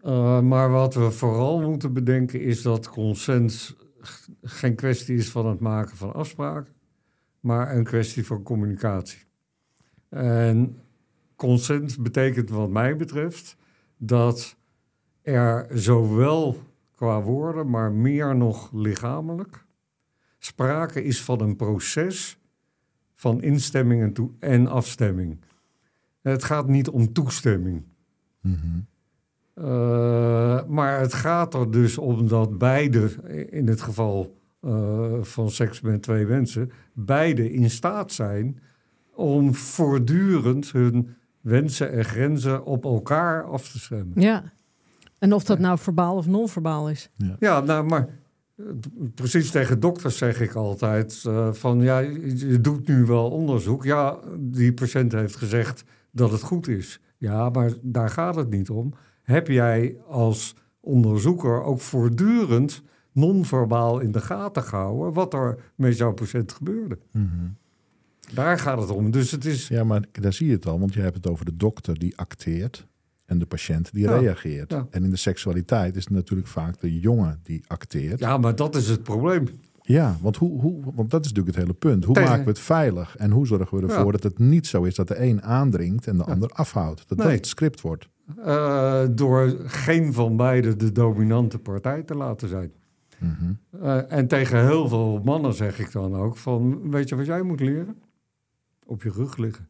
[0.02, 3.76] Eh, maar wat we vooral moeten bedenken is dat consent
[4.42, 6.72] geen kwestie is van het maken van afspraken,
[7.40, 9.20] maar een kwestie van communicatie.
[10.08, 10.78] En
[11.36, 13.56] consent betekent wat mij betreft
[13.96, 14.56] dat
[15.22, 16.56] er zowel
[16.94, 19.64] qua woorden, maar meer nog lichamelijk
[20.44, 22.38] sprake is van een proces
[23.14, 25.38] van instemming en, toe- en afstemming.
[26.22, 27.82] Het gaat niet om toestemming.
[28.40, 28.56] Mhm.
[29.54, 33.10] Uh, maar het gaat er dus om dat beide,
[33.50, 38.60] in het geval uh, van seks met twee mensen, beide in staat zijn
[39.14, 44.20] om voortdurend hun wensen en grenzen op elkaar af te stemmen.
[44.20, 44.52] Ja.
[45.18, 47.10] En of dat nou verbaal of non-verbaal is.
[47.38, 48.08] Ja, nou, maar
[49.14, 53.84] precies tegen dokters zeg ik altijd uh, van ja, je, doet nu wel onderzoek.
[53.84, 57.00] Ja, die patiënt heeft gezegd dat het goed is.
[57.16, 64.12] Ja, maar daar gaat het niet om heb jij als onderzoeker ook voortdurend non-verbaal in
[64.12, 66.98] de gaten gehouden wat er met jouw patiënt gebeurde.
[67.12, 67.56] Mm -hmm.
[68.34, 69.10] Daar gaat het om.
[69.10, 69.68] Dus het is.
[69.68, 72.16] Ja, maar daar zie je het al, want je hebt het over de dokter die
[72.16, 72.86] acteert
[73.32, 74.18] en de patiënt die ja.
[74.18, 74.70] reageert.
[74.70, 74.86] Ja.
[74.90, 78.18] En in de seksualiteit is het natuurlijk vaak de jongen die acteert.
[78.18, 79.48] Ja, maar dat is het probleem.
[79.82, 82.04] Ja, want, hoe, hoe, want dat is natuurlijk het hele punt.
[82.04, 82.28] Hoe Tegen...
[82.28, 84.10] maken we het veilig en hoe zorgen we ervoor ja.
[84.10, 87.08] dat het niet zo is dat de een aandringt en de ander afhoudt?
[87.08, 87.26] Dat nee.
[87.26, 88.08] dat het script wordt.
[88.38, 92.72] Uh, door geen van beiden de dominante partij te laten zijn.
[93.18, 93.58] Mm -hmm.
[93.82, 97.42] uh, en tegen heel veel mannen zeg ik dan ook van, weet je wat jij
[97.42, 97.96] moet leren?
[98.86, 99.68] Op je rug liggen.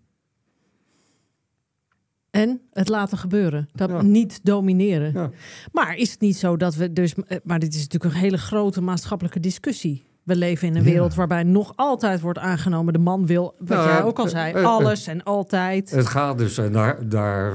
[2.33, 3.69] En het laten gebeuren.
[3.73, 4.03] Dat ja.
[4.03, 5.13] niet domineren.
[5.13, 5.31] Ja.
[5.73, 7.15] Maar is het niet zo dat we dus...
[7.45, 10.03] Maar dit is natuurlijk een hele grote maatschappelijke discussie.
[10.23, 11.17] We leven in een wereld ja.
[11.17, 12.93] waarbij nog altijd wordt aangenomen...
[12.93, 15.91] de man wil, wat nou, jij ook al zei, uh, alles en altijd.
[15.91, 17.55] Het gaat dus, en daar, daar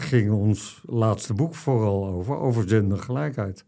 [0.00, 2.36] ging ons laatste boek vooral over...
[2.36, 3.64] over gendergelijkheid.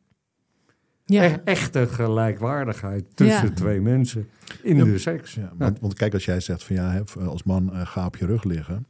[1.07, 1.23] Ja.
[1.23, 3.55] E echte gelijkwaardigheid tussen ja.
[3.55, 4.29] twee mensen
[4.62, 5.35] in ja, de seks.
[5.35, 8.27] Ja, want, want, kijk, als jij zegt van ja, als man uh, ga op je
[8.27, 8.87] rug liggen,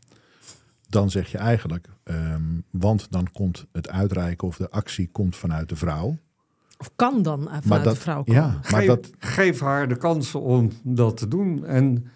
[0.94, 5.68] dan zeg je eigenlijk, um, want dan komt het uitreiken of de actie komt vanuit
[5.68, 6.18] de vrouw.
[6.78, 8.42] Of kan dan vanuit maar dat, de vrouw komen.
[8.42, 11.64] Ja, maar geef, dat, geef haar de kans om dat te doen.
[11.64, 12.06] En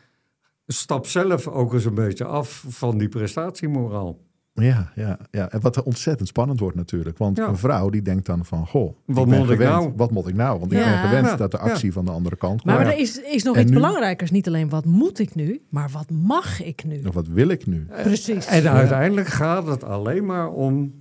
[0.66, 4.18] stap zelf ook eens een beetje af van die prestatiemoraal.
[4.62, 7.18] Ja, ja, ja, en wat ontzettend spannend wordt natuurlijk.
[7.18, 7.48] Want ja.
[7.48, 9.50] een vrouw die denkt dan van, goh, wat moet gewend.
[9.50, 9.92] ik nou?
[9.96, 10.58] Wat moet ik nou?
[10.58, 10.78] Want ja.
[10.78, 11.36] ik ben gewend ja.
[11.36, 12.64] dat de actie van de andere kant komt.
[12.64, 14.30] Maar, maar er is, is nog en iets nu, belangrijkers.
[14.30, 17.02] Niet alleen wat moet ik nu, maar wat mag ik nu?
[17.06, 17.86] Of wat wil ik nu?
[18.02, 18.46] Precies.
[18.46, 20.94] En uiteindelijk gaat het alleen maar om,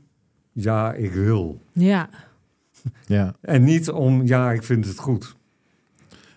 [0.51, 1.61] ja, ik wil.
[1.71, 2.09] Ja.
[3.05, 3.35] ja.
[3.41, 5.35] En niet om, ja, ik vind het goed.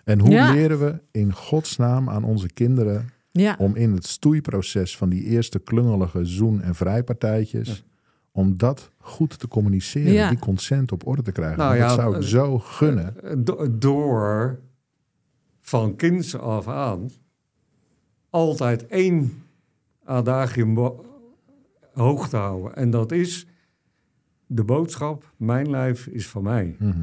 [0.03, 3.55] En hoe leren we in godsnaam aan onze kinderen ja.
[3.59, 7.75] om in het stoeiproces van die eerste klungelige zoen- en vrijpartijtjes, ja.
[8.31, 10.29] om dat goed te communiceren, Ja.
[10.29, 11.57] die consent op orde te krijgen.
[11.57, 13.23] Nou dat ja, zou ik eh, zo gunnen.
[13.23, 14.59] Eh, do- door
[15.59, 17.09] van kinds af aan
[18.29, 19.43] altijd één
[20.03, 20.77] adagium
[21.93, 22.75] hoog te houden.
[22.75, 23.47] En dat is
[24.45, 26.75] de boodschap, mijn lijf is van mij.
[26.79, 26.99] Mhm.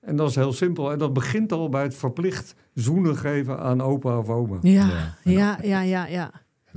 [0.00, 0.92] En dat is heel simpel.
[0.92, 4.58] En dat begint al bij het verplicht zoenen geven aan opa of oma.
[4.62, 5.16] Ja, Ja.
[5.24, 6.30] ja, ja, ja, ja.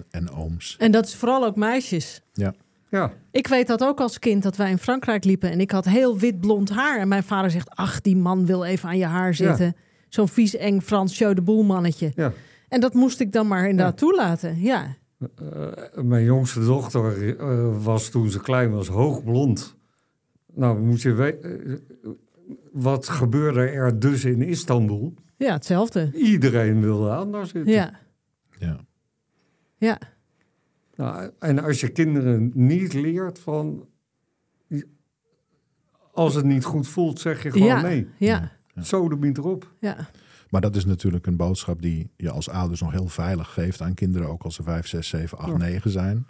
[0.10, 0.76] En ooms.
[0.80, 2.22] En dat is vooral ook meisjes.
[2.34, 2.54] Ja,
[3.32, 6.18] Ik weet dat ook als kind dat wij in Frankrijk liepen en ik had heel
[6.18, 7.00] wit blond haar.
[7.00, 9.76] En mijn vader zegt: Ach, die man wil even aan je haar zitten.
[10.10, 12.12] Zo'n vies, eng Frans show de boel mannetje.
[12.16, 12.32] ja.
[12.70, 14.62] En dat moest ik dan maar inderdaad toelaten.
[14.62, 14.96] Ja.
[15.20, 19.76] Eh, mijn jongste dochter eh, was toen ze klein was hoogblond.
[20.54, 21.82] Nou, moet je weten,
[22.74, 25.14] wat gebeurde er dus in Istanbul?
[25.38, 26.12] ja, hetzelfde.
[26.14, 27.74] Iedereen wilde daar zitten.
[27.74, 28.00] Ja,
[28.60, 28.80] Ja.
[29.78, 30.00] ja.
[30.96, 33.88] Nou, en als je kinderen niet leert van...
[36.12, 38.08] Als het niet goed voelt, zeg je gewoon ja, nee.
[38.18, 39.74] ja, Zo de biet erop.
[39.80, 40.10] ja.
[40.50, 43.94] Maar dat is natuurlijk een boodschap die je als ouders nog heel veilig geeft aan
[43.94, 45.58] kinderen, ook als ze 5, 6, 7, 8, Ja.
[45.58, 46.26] 9 zijn.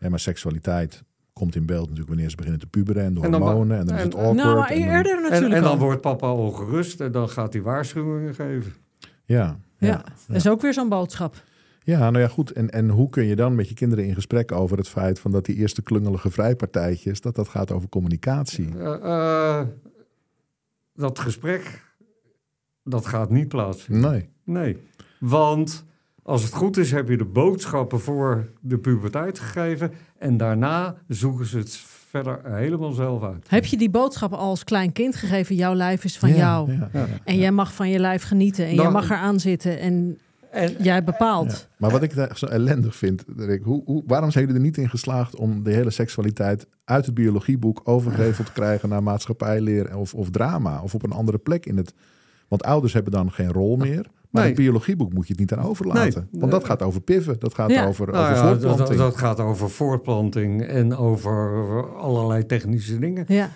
[0.00, 1.04] Ja, maar seksualiteit
[1.38, 3.78] komt in beeld natuurlijk wanneer ze beginnen te puberen en de En dan ma- hormonen.
[3.78, 4.36] En dan is het awkward.
[4.36, 7.62] Nou, maar en dan- eerder natuurlijk en dan wordt papa ongerust en dan gaat hij
[7.62, 8.72] waarschuwingen geven.
[9.24, 10.04] ja, Ja, ja.
[10.26, 11.42] dat is ook weer zo'n boodschap.
[11.82, 12.50] Ja, nou ja, goed.
[12.52, 15.30] En, en hoe kun je dan met je kinderen in gesprek over het feit van
[15.30, 18.78] dat die eerste klungelige vrijpartijtjes, dat dat gaat over communicatie?
[18.78, 18.94] Eh,
[19.60, 19.66] eh,
[20.94, 21.82] dat gesprek,
[22.84, 24.10] dat gaat niet plaatsvinden.
[24.10, 24.28] Nee.
[24.44, 24.76] Nee,
[25.20, 25.84] want
[26.22, 29.92] als het goed is, heb je de boodschappen voor de puberteit gegeven.
[30.18, 31.76] En daarna zoeken ze het
[32.08, 33.46] verder helemaal zelf uit.
[33.50, 35.54] Heb je die boodschap al als klein kind gegeven?
[35.56, 36.72] Jouw lijf is van Ja, jou.
[36.72, 37.06] ja, ja.
[37.24, 38.64] En jij mag van je lijf genieten.
[38.66, 39.78] En jij Dan- mag eraan zitten.
[39.78, 40.18] En
[40.50, 41.50] En, jij bepaalt.
[41.50, 41.74] Ja.
[41.76, 44.76] Maar wat ik daar zo ellendig vind, Rick, hoe, hoe, waarom zijn jullie er niet
[44.78, 50.14] in geslaagd om de hele seksualiteit uit het biologieboek overgeheveld te krijgen naar maatschappijleer of,
[50.14, 51.94] of drama of op een andere plek in het.
[52.48, 54.06] Want ouders hebben dan geen rol meer.
[54.36, 54.54] Maar Nee.
[54.54, 56.28] het biologieboek moet je het niet aan overlaten.
[56.30, 56.40] Nee.
[56.40, 57.86] Want dat gaat over piffen, dat gaat Ja.
[57.86, 58.98] over, nou over ja, dat, voortplanting.
[58.98, 63.24] dat gaat over voortplanting en over allerlei technische dingen.
[63.28, 63.50] Ja.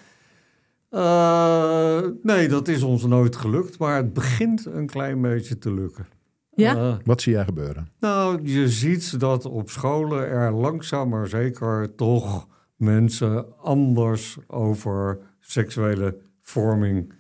[0.90, 6.07] Eh, nee, dat is ons nooit gelukt, maar het begint een klein beetje te lukken.
[6.51, 6.77] Ja?
[6.77, 7.88] Eh, Wat zie jij gebeuren?
[8.01, 16.16] Nou, je ziet dat op scholen er langzaam maar zeker toch mensen anders over seksuele
[16.43, 17.12] vorming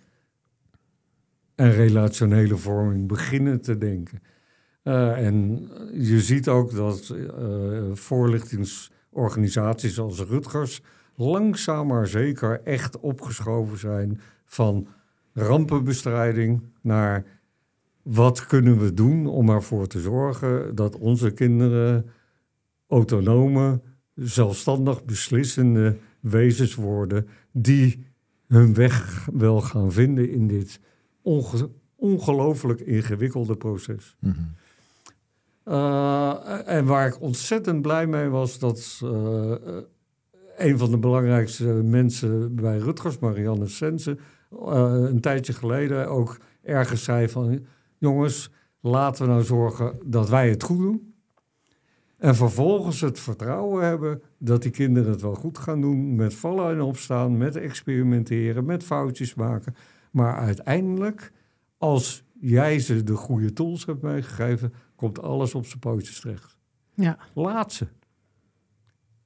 [1.60, 4.22] en relationele vorming beginnen te denken.
[4.82, 10.82] Eh, en je ziet ook dat eh, voorlichtingsorganisaties als Rutgers
[11.16, 14.86] langzaam maar zeker echt opgeschoven zijn van
[15.32, 17.24] rampenbestrijding naar
[18.02, 22.10] wat kunnen we doen om ervoor te zorgen dat onze kinderen
[22.86, 23.80] autonome,
[24.14, 28.06] zelfstandig beslissende wezens worden die
[28.48, 30.80] hun weg wel gaan vinden in dit
[31.22, 34.16] onge- ongelooflijk ingewikkelde proces.
[34.20, 34.34] Mhm.
[35.64, 39.54] Uh, en waar ik ontzettend blij mee was, dat uh,
[40.56, 44.18] een van de belangrijkste mensen bij Rutgers, Marianne Sense,
[44.52, 47.66] uh, een tijdje geleden ook ergens zei van,
[47.98, 51.14] jongens, laten we nou zorgen dat wij het goed doen.
[52.18, 56.70] En vervolgens het vertrouwen hebben dat die kinderen het wel goed gaan doen, met vallen
[56.70, 59.74] en opstaan, met experimenteren, met foutjes maken.
[60.10, 61.32] Maar uiteindelijk,
[61.78, 66.56] als jij ze de goede tools hebt meegegeven, komt alles op zijn pootjes terecht.
[66.94, 67.18] Ja.
[67.34, 67.86] Laat ze.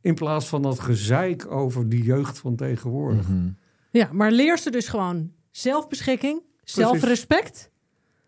[0.01, 3.29] In plaats van dat gezeik over die jeugd van tegenwoordig.
[3.29, 3.49] Mhm.
[3.91, 7.71] ja, maar leer ze dus gewoon zelfbeschikking, zelfrespect.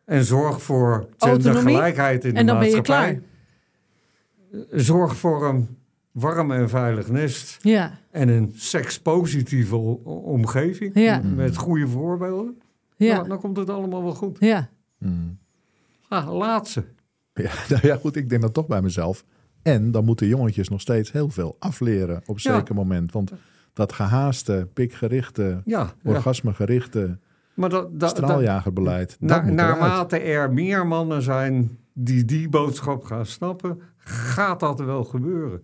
[0.05, 3.23] En zorg voor gendergelijkheid in de en dan ben je maatschappij.
[4.71, 5.77] Zorg voor een
[6.21, 7.57] warm en veilig nest.
[7.61, 7.99] Ja.
[8.11, 9.77] En een sekspositieve
[10.07, 10.91] omgeving.
[10.95, 11.21] Ja.
[11.35, 12.61] Met goede voorbeelden.
[12.97, 13.15] Ja.
[13.17, 14.37] Nou, dan komt het allemaal wel goed.
[14.41, 14.69] Ja.
[14.99, 15.39] Mm.
[16.09, 16.83] Ah, laat ze.
[17.35, 19.25] Ja, nou ja, goed, ik denk dat toch bij mezelf.
[19.63, 22.55] En dan moeten jongetjes nog steeds heel veel afleren op een Ja.
[22.57, 23.13] zeker moment.
[23.13, 23.33] Want
[23.73, 26.11] dat gehaaste, pikgerichte, Ja, ja.
[26.11, 27.19] orgasmegerichte
[27.55, 29.17] maar dat, dat, straaljagerbeleid.
[29.21, 29.79] dat Na, moet eruit.
[29.79, 35.61] naarmate er meer mannen zijn die die boodschap gaan snappen, gaat dat wel gebeuren.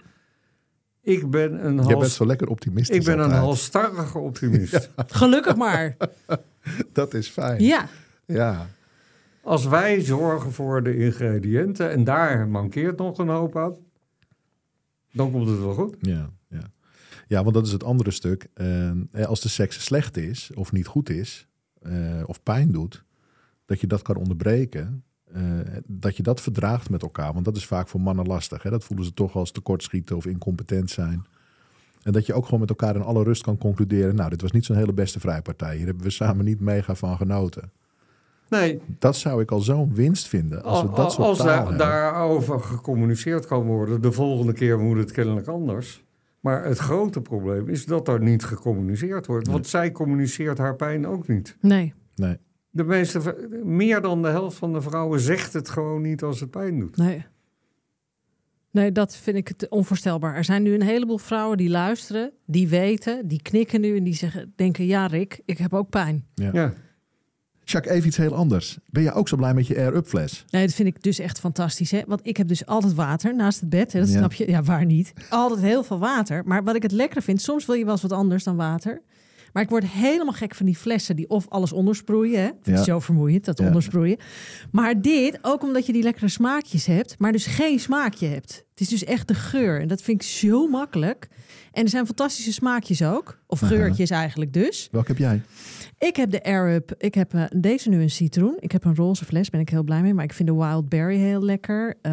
[1.02, 4.90] Ik ben een, Jij bent hals, zo lekker optimistisch ik ben een halstarrige optimist.
[4.96, 5.96] Gelukkig maar.
[6.92, 7.62] Dat is fijn.
[7.62, 7.88] Ja.
[8.26, 8.68] Ja.
[9.42, 13.76] Als wij zorgen voor de ingrediënten en daar mankeert nog een hoop aan,
[15.12, 15.96] dan komt het wel goed.
[16.00, 16.70] Ja, ja.
[17.26, 18.46] ja, want dat is het andere stuk.
[18.54, 18.90] Eh,
[19.26, 21.48] als de seks slecht is of niet goed is
[21.80, 23.04] eh, of pijn doet,
[23.66, 25.04] dat je dat kan onderbreken.
[25.32, 25.42] Eh,
[25.86, 27.32] dat je dat verdraagt met elkaar.
[27.32, 28.62] Want dat is vaak voor mannen lastig.
[28.62, 28.70] Hè?
[28.70, 31.26] Dat voelen ze toch als tekortschieten of incompetent zijn.
[32.02, 34.14] En dat je ook gewoon met elkaar in alle rust kan concluderen...
[34.14, 35.76] nou, dit was niet zo'n hele beste vrijpartij.
[35.76, 37.70] Hier hebben we samen niet mega van genoten.
[38.48, 40.62] Nee, Dat zou ik al zo'n winst vinden.
[40.62, 44.96] Als we dat soort als taal daar, daarover gecommuniceerd kan worden, de volgende keer moet
[44.96, 46.04] het kennelijk anders.
[46.40, 49.46] Maar het grote probleem is dat er niet gecommuniceerd wordt.
[49.46, 51.56] Want zij communiceert haar pijn ook niet.
[51.60, 51.94] Nee.
[52.14, 52.36] Nee.
[52.74, 56.50] De meeste, meer dan de helft van de vrouwen zegt het gewoon niet als het
[56.50, 56.96] pijn doet.
[56.96, 57.24] Nee.
[58.70, 60.34] Nee, dat vind ik het onvoorstelbaar.
[60.36, 64.14] Er zijn nu een heleboel vrouwen die luisteren, die weten, die knikken nu en die
[64.14, 66.24] zeggen, denken: Ja, Rick, ik heb ook pijn.
[66.34, 66.72] Ja.
[67.64, 68.78] Jacques, even iets heel anders.
[68.90, 70.44] Ben je ook zo blij met je air-up fles?
[70.50, 71.90] Nee, dat vind ik dus echt fantastisch.
[71.90, 72.00] Hè?
[72.06, 73.92] Want ik heb dus altijd water naast het bed.
[73.92, 73.98] Hè?
[74.00, 74.16] Dat Ja.
[74.18, 74.50] snap je.
[74.50, 75.12] Ja, waar niet?
[75.30, 76.42] Altijd heel veel water.
[76.46, 79.02] Maar wat ik het lekker vind, soms wil je wel eens wat anders dan water.
[79.52, 82.40] Maar ik word helemaal gek van die flessen die of alles ondersproeien.
[82.40, 82.46] Hè?
[82.46, 82.82] Ik Ja.
[82.82, 83.66] zo vermoeiend, dat Ja.
[83.66, 84.16] ondersproeien.
[84.70, 88.64] Maar dit, ook omdat je die lekkere smaakjes hebt, maar dus geen smaakje hebt.
[88.70, 89.80] Het is dus echt de geur.
[89.80, 91.28] En dat vind ik zo makkelijk.
[91.72, 93.38] En er zijn fantastische smaakjes ook.
[93.46, 93.74] Of Aha.
[93.74, 94.88] geurtjes eigenlijk dus.
[94.90, 95.42] Welke heb jij?
[95.98, 96.94] Ik heb de Up.
[96.98, 98.56] Ik heb eh, deze nu een citroen.
[98.58, 100.14] Ik heb een roze fles, ben ik heel blij mee.
[100.14, 101.94] Maar ik vind de Wild Berry heel lekker.
[102.02, 102.12] Eh,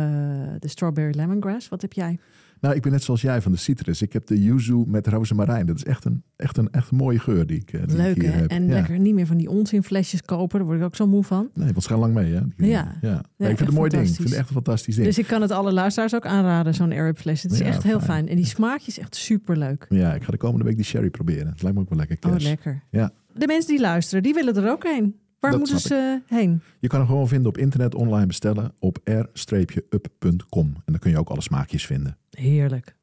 [0.59, 1.69] de Strawberry Lemongrass.
[1.69, 2.19] Wat heb jij?
[2.61, 4.01] Nou, ik ben net zoals jij van de citrus.
[4.01, 5.65] Ik heb de yuzu met rozemarijn.
[5.65, 8.15] Dat is echt een, echt een, echt een mooie geur die ik, eh, die Leuk
[8.15, 8.39] ik hier hè?
[8.39, 8.49] heb.
[8.49, 8.73] En Ja.
[8.73, 10.57] lekker niet meer van die onzinflesjes kopen.
[10.57, 11.49] Daar word ik ook zo moe van.
[11.53, 12.41] Nee, want schijn lang mee, hè?
[12.57, 12.97] Die- Ja.
[13.01, 13.19] ja.
[13.19, 14.07] Ik vind het een mooi ding.
[14.07, 15.07] Ik vind het echt een fantastisch ding.
[15.07, 17.43] Dus ik kan het alle luisteraars ook aanraden, zo'n Up fles.
[17.43, 18.27] Het is echt heel fijn.
[18.27, 19.85] En die smaakje is echt super leuk.
[19.89, 21.47] Ja, ik ga de komende week die sherry proberen.
[21.47, 22.83] Het lijkt me ook wel lekker Oh, lekker.
[22.91, 23.11] Ja.
[23.33, 25.15] De mensen die luisteren, die willen er ook heen.
[25.39, 26.61] Waar Dat moeten ze heen?
[26.79, 30.65] Je kan hem gewoon vinden op internet online bestellen op r-up.com.
[30.75, 32.17] En dan kun je ook alle smaakjes vinden.
[32.29, 32.95] Heerlijk.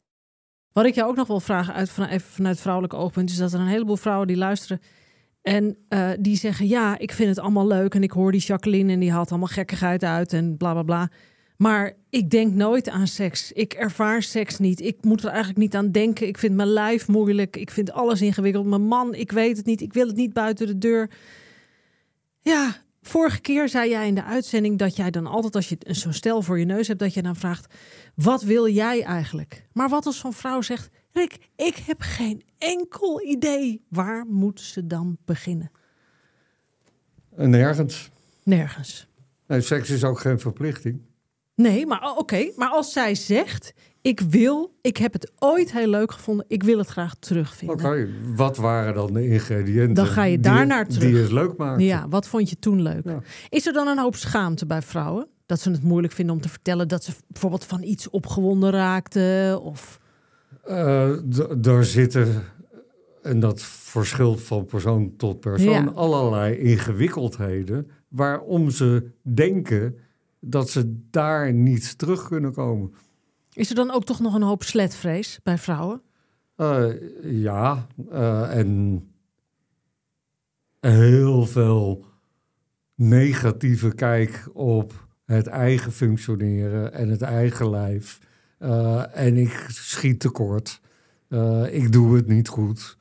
[0.73, 3.31] Wat ik jou ook nog wil vragen uit, even vanuit vrouwelijk oogpunt...
[3.31, 4.81] is dat er een heleboel vrouwen die luisteren...
[5.43, 7.95] en eh, die zeggen, ja, ik vind het allemaal leuk...
[7.95, 11.11] en ik hoor die Jacqueline en die haalt allemaal gekkigheid uit en bla bla bla.
[11.57, 13.53] Maar ik denk nooit aan seks.
[13.53, 14.81] Ik ervaar seks niet.
[14.81, 16.27] Ik moet er eigenlijk niet aan denken.
[16.27, 17.57] Ik vind mijn lijf moeilijk.
[17.57, 18.67] Ik vind alles ingewikkeld.
[18.67, 19.81] Mijn man, ik weet het niet.
[19.81, 21.11] Ik wil het niet buiten de deur.
[22.47, 26.13] Ja, vorige keer zei jij in de uitzending dat jij dan altijd als je zo'n
[26.13, 27.75] stel voor je neus hebt, dat je dan vraagt:
[28.15, 29.67] wat wil jij eigenlijk?
[29.73, 33.85] Maar wat als zo'n vrouw zegt: Rick, ik heb geen enkel idee.
[33.89, 35.71] Waar moet ze dan beginnen?
[37.37, 38.11] En nergens.
[38.43, 39.09] Nergens.
[39.47, 41.01] Nee, seks is ook geen verplichting.
[41.55, 42.53] Nee, maar oh, oké.
[42.57, 43.73] Maar als zij zegt:
[44.09, 47.77] ik wil, ik heb het ooit heel leuk gevonden, ik wil het graag terugvinden.
[47.77, 49.95] Oké, wat waren dan de ingrediënten?
[49.95, 51.09] Dan ga je die- daarnaar terug.
[51.11, 51.85] Die het leuk maakten.
[51.87, 53.05] Ja, wat vond je toen leuk?
[53.05, 53.21] Ja.
[53.49, 55.27] Is er dan een hoop schaamte bij vrouwen?
[55.47, 59.63] Dat ze het moeilijk vinden om te vertellen dat ze bijvoorbeeld van iets opgewonden raakten?
[59.63, 60.01] Of...
[60.65, 62.43] Eh, d- er zitten,
[63.23, 65.91] en dat verschilt van persoon tot persoon, Ja.
[65.95, 69.97] allerlei ingewikkeldheden waarom ze denken
[70.41, 72.93] dat ze daar niet terug kunnen komen.
[73.57, 76.03] Is er dan ook toch nog een hoop sletvrees bij vrouwen?
[76.57, 76.87] Eh,
[77.23, 79.03] ja, eh, en
[80.81, 82.05] heel veel
[82.95, 88.19] negatieve kijk op het eigen functioneren en het eigen lijf.
[88.59, 90.81] Eh, en ik schiet tekort.
[91.71, 92.97] Ik doe het niet goed.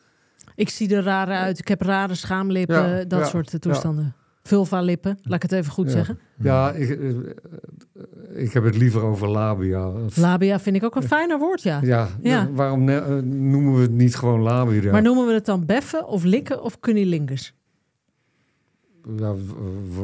[0.56, 4.16] Ik zie er rare uit, ik heb rare schaamlippen, Ja, dat ja, soort eh, ja.
[4.48, 5.92] Vulva-lippen, laat ik het even goed Ja.
[5.92, 6.20] zeggen.
[6.38, 9.92] Ja, ik, eh, ik heb het liever over labia.
[10.16, 11.80] Labia vind ik ook een fijner woord, ja.
[11.82, 12.44] ja, Ja.
[12.44, 14.92] nou, waarom eh, noemen we het niet gewoon labia?
[14.92, 17.54] Maar noemen we het dan beffen of likken of cunnilingus?
[19.18, 19.34] Ja,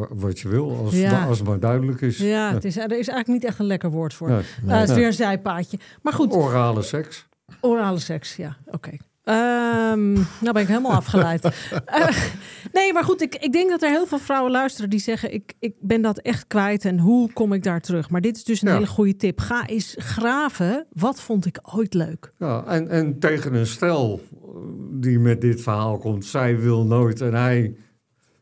[0.10, 1.26] wat je wil, als, Ja.
[1.26, 2.18] als het maar duidelijk is.
[2.18, 4.30] Ja, het is, er is eigenlijk niet echt een lekker woord voor.
[4.30, 4.42] Nee.
[4.68, 5.78] Eh, het is weer een zijpaadje.
[6.02, 7.28] Maar goed, Orale seks.
[7.62, 8.92] Orale seks, ja, oké.
[9.32, 11.44] Ehm, nou ben ik helemaal afgeleid.
[11.86, 12.17] Eh,
[12.74, 15.54] nee, maar goed, ik, ik denk dat er heel veel vrouwen luisteren die zeggen: ik,
[15.60, 18.10] ik ben dat echt kwijt en hoe kom ik daar terug?
[18.10, 18.74] Maar dit is dus een Ja.
[18.74, 19.39] hele goede tip.
[19.39, 20.86] Ga eens graven.
[20.91, 22.34] Wat vond ik ooit leuk?
[22.38, 24.22] Ja, en, en tegen een stel
[24.91, 27.76] die met dit verhaal komt, zij wil nooit en hij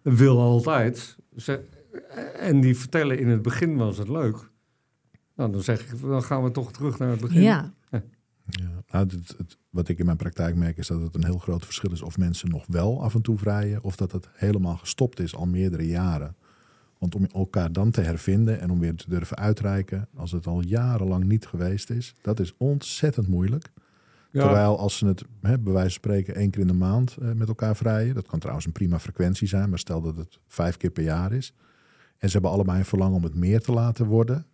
[0.01, 1.17] wil altijd.
[1.37, 1.59] Ze,
[2.39, 4.49] en die vertellen in het begin was het leuk.
[5.35, 7.41] Nou, dan zeg ik, dan gaan we toch terug naar het begin.
[7.41, 7.73] Ja,
[8.49, 8.69] Ja.
[8.91, 11.65] Nou, het, het- wat ik in mijn praktijk merk is dat het een heel groot
[11.65, 15.19] verschil is of mensen nog wel af en toe vrijen of dat het helemaal gestopt
[15.19, 16.35] is al meerdere jaren.
[16.97, 20.61] Want om elkaar dan te hervinden en om weer te durven uitreiken als het al
[20.61, 23.71] jarenlang niet geweest is, dat is ontzettend moeilijk.
[24.31, 27.17] Ja, Terwijl als ze het, hè, bij wijze van spreken, één keer in de maand
[27.21, 28.15] eh, met elkaar vrijen.
[28.15, 31.31] Dat kan trouwens een prima frequentie zijn, maar stel dat het vijf keer per jaar
[31.33, 31.53] is.
[32.17, 34.45] En ze hebben allebei een verlangen om het meer te laten worden.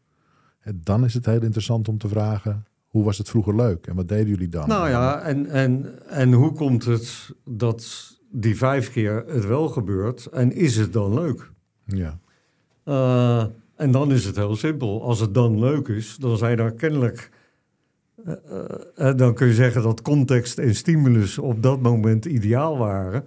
[0.59, 2.65] hè, Dan is het heel interessant om te vragen,
[2.95, 3.87] hoe was het vroeger leuk?
[3.87, 4.67] En wat deden jullie dan?
[4.67, 10.25] Nou ja, en, en, en hoe komt het dat die vijf keer het wel gebeurt
[10.25, 11.51] en is het dan leuk?
[11.85, 12.19] Ja,
[12.83, 15.03] Eh, en dan is het heel simpel.
[15.03, 17.29] Als het dan leuk is, dan zijn er kennelijk
[18.25, 23.23] eh, eh, dan kun je zeggen dat context en stimulus op dat moment ideaal waren.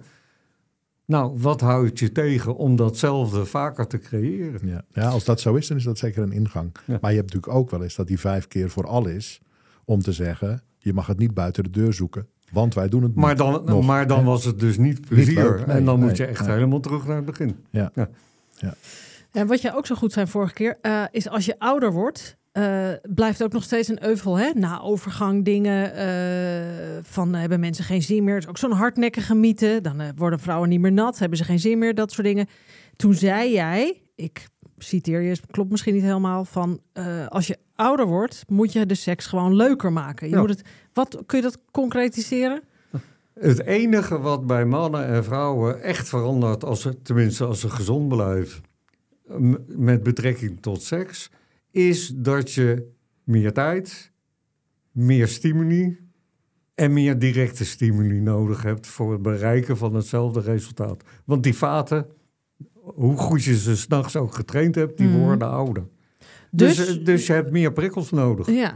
[1.05, 4.59] Nou, wat houdt je tegen om datzelfde vaker te creëren?
[4.63, 4.81] Ja.
[4.93, 6.71] ja, als dat zo is, dan is dat zeker een ingang.
[6.85, 6.97] Ja.
[7.01, 9.41] Maar je hebt natuurlijk ook wel eens dat die vijf keer voor al is
[9.89, 13.15] om te zeggen, je mag het niet buiten de deur zoeken, want wij doen het
[13.15, 14.25] Maar dan, nog, maar dan hè?
[14.25, 15.35] was het dus niet plezier.
[15.35, 16.51] leuk, nee, en dan nee, moet je echt nee.
[16.51, 17.55] helemaal terug naar het begin.
[17.69, 17.91] Ja.
[17.95, 18.73] Ja.
[19.31, 22.37] En wat jij ook zo goed zei vorige keer, eh, is als je ouder wordt,
[22.51, 24.37] eh, blijft ook nog steeds een euvel.
[24.37, 24.51] Hè?
[24.53, 28.33] Na overgang dingen eh, van hebben mensen geen zin meer.
[28.33, 29.79] Het is ook zo'n hardnekkige mythe.
[29.81, 32.47] Dan worden vrouwen niet meer nat, hebben ze geen zin meer, dat soort dingen.
[32.95, 34.47] Toen zei jij, ik
[34.83, 38.95] citeer je, klopt misschien niet helemaal, van eh, als je ouder wordt, moet je de
[38.95, 40.27] seks gewoon leuker maken.
[40.29, 40.39] Je Ja.
[40.39, 40.61] moet het,
[40.93, 42.61] wat, kun je dat concretiseren?
[43.33, 48.07] Het enige wat bij mannen en vrouwen echt verandert, als ze, tenminste als ze gezond
[48.07, 48.63] blijven,
[49.67, 51.31] met betrekking tot seks,
[51.71, 52.87] is dat je
[53.23, 54.11] meer tijd,
[54.91, 55.99] meer stimuli
[56.75, 61.03] en meer directe stimuli nodig hebt voor het bereiken van hetzelfde resultaat.
[61.25, 62.07] Want die vaten,
[62.95, 65.17] hoe goed je ze s'nachts ook getraind hebt, die Mhm.
[65.19, 65.83] worden ouder.
[66.51, 68.47] Dus, Dus, eh, dus je hebt meer prikkels nodig.
[68.51, 68.73] ja,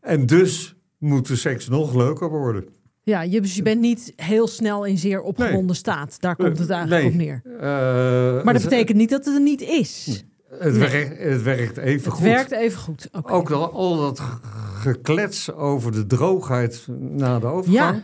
[0.00, 2.64] En dus moet de seks nog leuker worden.
[3.02, 6.20] ja je, dus je bent niet heel snel in zeer opgewonden staat.
[6.20, 7.12] Daar komt het eigenlijk Nee.
[7.12, 7.42] op neer.
[7.60, 10.24] Eh, Maar dat betekent niet dat het er niet is.
[10.58, 10.88] Het, Nee.
[10.90, 12.22] werkt, het werkt even Het goed.
[12.22, 13.08] werkt even goed.
[13.22, 14.38] Ook al, al dat ge-
[14.80, 18.02] geklets over de droogheid na de overgang,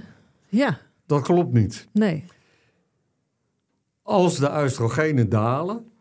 [0.48, 1.88] Ja, ja, dat klopt niet.
[1.92, 2.24] nee.
[4.12, 5.92] Als de oestrogenen dalen,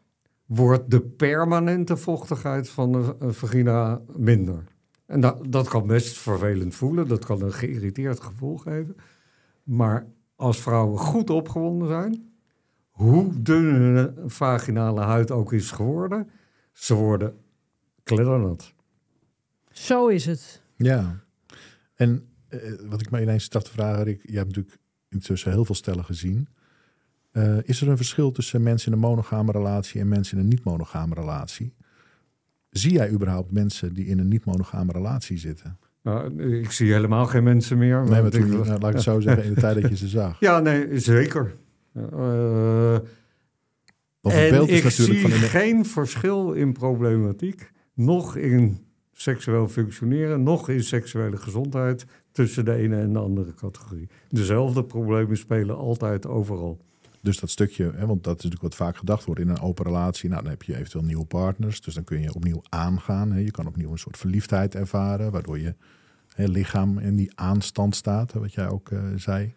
[0.46, 4.64] wordt de permanente vochtigheid van de eh, vagina minder.
[5.06, 8.96] En dat, dat kan best vervelend voelen, dat kan een geïrriteerd gevoel geven.
[9.64, 12.34] Maar als vrouwen goed opgewonden zijn,
[12.90, 16.30] hoe dun hun vaginale huid ook is geworden,
[16.72, 17.38] ze worden
[18.04, 18.74] kleddernat.
[19.72, 20.62] Zo is het.
[20.76, 21.24] Ja.
[21.96, 22.60] En eh,
[22.90, 24.78] wat ik me ineens dacht te vragen, Rick, je hebt natuurlijk
[25.10, 26.48] intussen heel veel stellen gezien.
[27.32, 30.50] Eh, is er een verschil tussen mensen in een monogame relatie en mensen in een
[30.50, 31.74] niet-monogame relatie?
[32.70, 35.78] Zie jij überhaupt mensen die in een niet-monogame relatie zitten?
[36.04, 38.00] Nou, ik zie helemaal geen mensen meer.
[38.02, 39.90] Nee, maar want toen, ik- nou, laat ik het zo zeggen, in de tijd dat
[39.92, 40.40] je ze zag.
[40.40, 41.56] Ja, nee, zeker.
[41.94, 42.12] Het
[44.34, 48.78] en ik natuurlijk zie van de- geen verschil in problematiek, nog in
[49.12, 54.10] seksueel functioneren, nog in seksuele gezondheid tussen de ene en de andere categorie.
[54.30, 56.80] Dezelfde problemen spelen altijd overal.
[57.22, 59.86] Dus dat stukje, hè, want dat is natuurlijk wat vaak gedacht wordt in een open
[59.86, 60.30] relatie.
[60.30, 61.82] Nou, dan heb je eventueel nieuwe partners.
[61.82, 63.32] Dus dan kun je opnieuw aangaan.
[63.32, 63.40] Hè.
[63.40, 65.32] Je kan opnieuw een soort verliefdheid ervaren.
[65.32, 65.76] Waardoor je
[66.36, 68.34] hè, lichaam in die aanstand staat.
[68.34, 69.54] Wat jij ook eh, zei.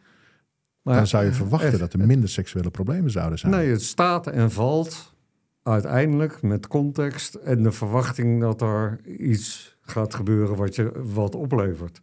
[0.82, 3.52] Maar dan zou je verwachten eh, dat er minder seksuele problemen zouden zijn.
[3.52, 5.14] Nee, het staat en valt
[5.62, 12.00] uiteindelijk met context en de verwachting dat er iets gaat gebeuren wat je wat oplevert.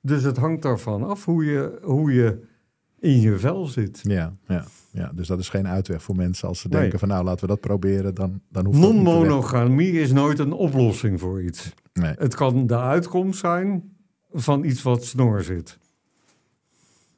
[0.00, 2.46] Dus het hangt ervan af hoe je, hoe je
[3.00, 4.00] in je vel zit.
[4.02, 6.80] Ja, ja, ja, dus dat is geen uitweg voor mensen als ze Nee.
[6.80, 8.14] denken van nou laten we dat proberen.
[8.14, 8.78] Dan, dan hoeft.
[8.78, 11.74] Non-monogamie is nooit een oplossing voor iets.
[11.92, 12.14] Nee.
[12.18, 13.96] Het kan de uitkomst zijn
[14.30, 15.78] van iets wat snor zit.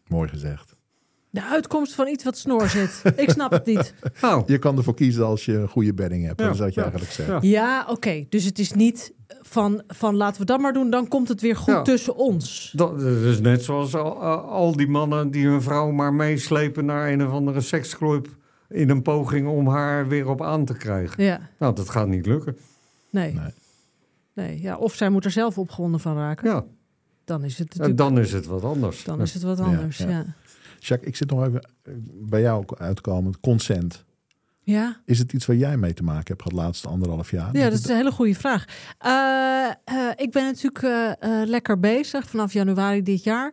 [0.07, 0.77] Mooi gezegd.
[1.31, 3.03] De uitkomst van iets wat snor zit.
[3.17, 3.95] Ik snap het niet.
[4.21, 6.41] Nou, Je kan ervoor kiezen als je een goede bedding hebt.
[6.41, 7.29] Ja, dat is wat je ja, eigenlijk zegt.
[7.29, 7.39] ja.
[7.43, 8.25] Ja, oké.
[8.29, 9.13] Dus het is niet
[9.43, 11.83] van, van laten we dat maar doen, dan komt het weer goed Ja.
[11.83, 12.73] tussen ons.
[12.77, 17.09] dat, dat is net zoals al, al die mannen die hun vrouw maar meeslepen naar
[17.13, 18.29] een of andere seksclub
[18.69, 21.25] in een poging om haar weer op aan te krijgen.
[21.25, 22.57] Ja, Nou, dat gaat niet lukken.
[23.11, 23.33] nee.
[23.35, 23.53] Nee.
[24.33, 24.61] nee.
[24.61, 26.51] ja, of zij moet er zelf opgewonden van raken.
[26.51, 26.65] Ja,
[27.25, 29.05] Dan is het natuurlijk dan is het wat anders.
[29.05, 29.99] dan is het wat anders.
[29.99, 30.17] Ja, ja.
[30.17, 30.25] ja.
[30.87, 33.41] Jacques, ik zit nog even eh, bij jou uitkomen.
[33.41, 34.05] Consent.
[34.63, 35.01] ja.
[35.05, 37.53] Is het iets waar jij mee te maken hebt gehad de laatste anderhalf jaar?
[37.53, 38.65] dat is een hele goede vraag.
[38.99, 41.17] Eh, eh, ik ben natuurlijk
[41.49, 43.53] lekker bezig vanaf januari dit jaar.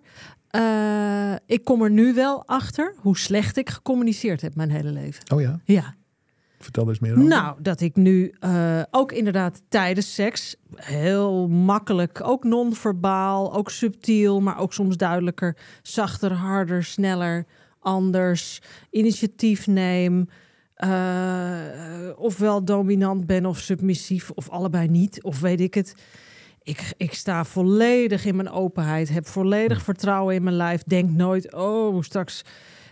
[1.46, 5.32] Ik kom er nu wel achter hoe slecht ik gecommuniceerd heb mijn hele leven.
[5.34, 5.96] Oh ja, Ja.
[6.60, 7.24] Vertel er eens meer over.
[7.24, 14.42] Nou, dat ik nu eh, ook inderdaad tijdens seks heel makkelijk, ook non-verbaal, ook subtiel,
[14.42, 17.46] maar ook soms duidelijker, zachter, harder, sneller,
[17.80, 20.30] anders, initiatief neem.
[20.74, 25.96] eh, ofwel dominant ben of submissief, of allebei niet, of weet ik het.
[26.64, 30.84] Ik, ik sta volledig in mijn openheid, heb volledig vertrouwen in mijn lijf.
[30.84, 32.44] Denk nooit, oh, straks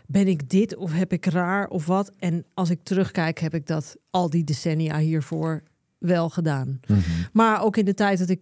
[0.07, 2.11] ben ik dit of heb ik raar of wat.
[2.19, 5.63] En als ik terugkijk, heb ik dat al die decennia hiervoor
[5.97, 6.79] wel gedaan.
[6.87, 6.99] Mhm.
[7.33, 8.39] Maar ook in de tijd dat ik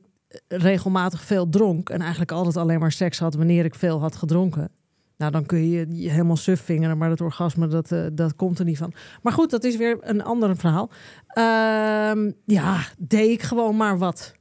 [0.48, 4.72] regelmatig veel dronk en eigenlijk altijd alleen maar seks had wanneer ik veel had gedronken.
[5.18, 8.60] Nou, dan kun je je helemaal suf vingeren, maar dat orgasme, dat, eh, dat komt
[8.60, 8.94] er niet van.
[9.22, 10.90] Maar goed, dat is weer een ander verhaal.
[11.28, 14.34] Ehm, ja, deed ik gewoon maar wat.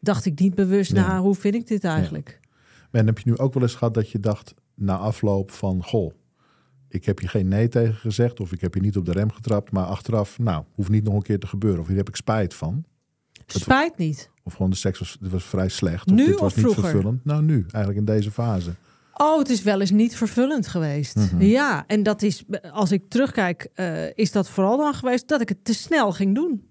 [0.00, 1.06] dacht ik niet bewust Ja.
[1.06, 2.40] na, hoe vind ik dit eigenlijk?
[2.90, 5.82] En heb je nu ook wel eens gehad dat je dacht na afloop van...
[5.84, 6.12] Goh,
[6.88, 9.32] ik heb je geen nee tegen gezegd of ik heb je niet op de rem
[9.32, 9.72] getrapt.
[9.72, 11.80] Maar achteraf, nou, hoeft niet nog een keer te gebeuren.
[11.80, 12.84] Of hier heb ik spijt van.
[13.46, 14.30] Spijt niet.
[14.42, 16.06] Of gewoon de seks was, dit was vrij slecht.
[16.06, 16.82] Of Nu dit of was niet vroeger?
[16.84, 17.24] vervullend.
[17.24, 18.70] Nou, nu, eigenlijk in deze fase.
[19.14, 21.16] Oh, het is wel eens niet vervullend geweest.
[21.16, 21.42] Mhm.
[21.42, 25.48] Ja, en dat is, als ik terugkijk, eh, is dat vooral dan geweest dat ik
[25.48, 26.68] het te snel ging doen.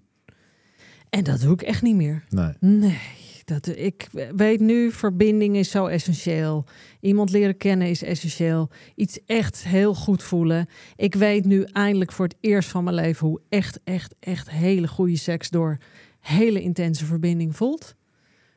[1.10, 2.24] En dat doe ik echt niet meer.
[2.28, 2.52] Nee.
[2.60, 2.98] Nee,
[3.46, 6.64] dat, ik weet nu, verbinding is zo essentieel.
[7.00, 8.70] Iemand leren kennen is essentieel.
[8.94, 10.68] Iets echt heel goed voelen.
[10.96, 14.88] Ik weet nu eindelijk voor het eerst van mijn leven hoe echt, echt, echt hele
[14.88, 15.78] goede seks door
[16.20, 17.94] hele intense verbinding voelt.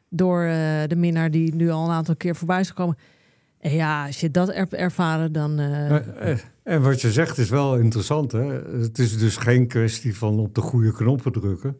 [0.09, 2.97] Door eh, de minnaar die nu al een aantal keer voorbij is gekomen.
[3.59, 5.59] En ja, als je dat ervaren, dan...
[5.59, 8.31] Eh, eh, En wat je zegt is wel interessant.
[8.31, 8.43] Hè?
[8.79, 11.77] Het is dus geen kwestie van op de goede knoppen drukken.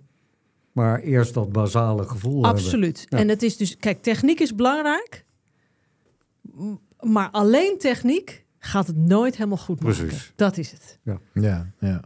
[0.72, 2.52] Maar eerst dat basale gevoel hebben.
[2.52, 3.06] Absoluut.
[3.10, 3.18] Ja.
[3.18, 5.26] En het is dus, kijk, techniek is belangrijk.
[7.00, 10.06] Maar alleen techniek gaat het nooit helemaal goed maken.
[10.08, 10.32] Precies.
[10.36, 11.00] Dat is het.
[11.34, 12.02] Ja, ja.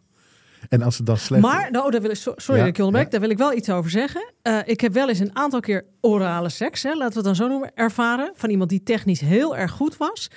[0.70, 1.42] En als het dan slecht...
[1.42, 3.12] Maar, nou, daar wil ik, so- sorry Ja, dat ik je onderbreek, ja.
[3.12, 4.34] daar wil ik wel iets over zeggen.
[4.42, 7.36] Eh, ik heb wel eens een aantal keer orale seks, hè, laten we het dan
[7.36, 8.32] zo noemen, ervaren.
[8.36, 10.32] Van iemand die technisch heel erg goed was.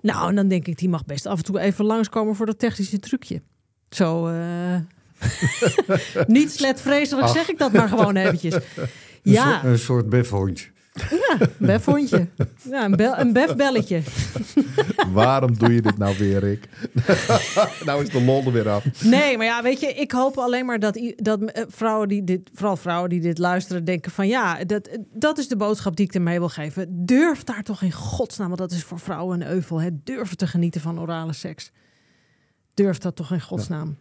[0.00, 2.58] Nou, en dan denk ik, die mag best af en toe even langskomen voor dat
[2.58, 3.42] technische trucje.
[3.88, 4.76] Zo, eh
[6.26, 8.54] niet sletvrezerig zeg ik dat maar gewoon eventjes.
[8.54, 8.62] Een,
[9.22, 10.66] Ja, soort, een soort befhondje.
[11.10, 12.26] ja, befhondje.
[12.70, 14.00] Ja, een, bel, een befbelletje.
[15.12, 16.68] Waarom doe je dit nou weer, Rick?
[17.84, 19.04] nou is de lol er weer af.
[19.04, 22.50] Nee, maar ja, weet je, ik hoop alleen maar dat, dat eh, vrouwen die dit,
[22.54, 26.14] vooral vrouwen die dit luisteren, denken van ja, dat, dat is de boodschap die ik
[26.14, 26.86] ermee wil geven.
[27.06, 30.46] Durf daar toch in godsnaam, want dat is voor vrouwen een euvel, hè, durven te
[30.46, 31.72] genieten van orale seks.
[32.74, 33.98] Durf dat toch in godsnaam.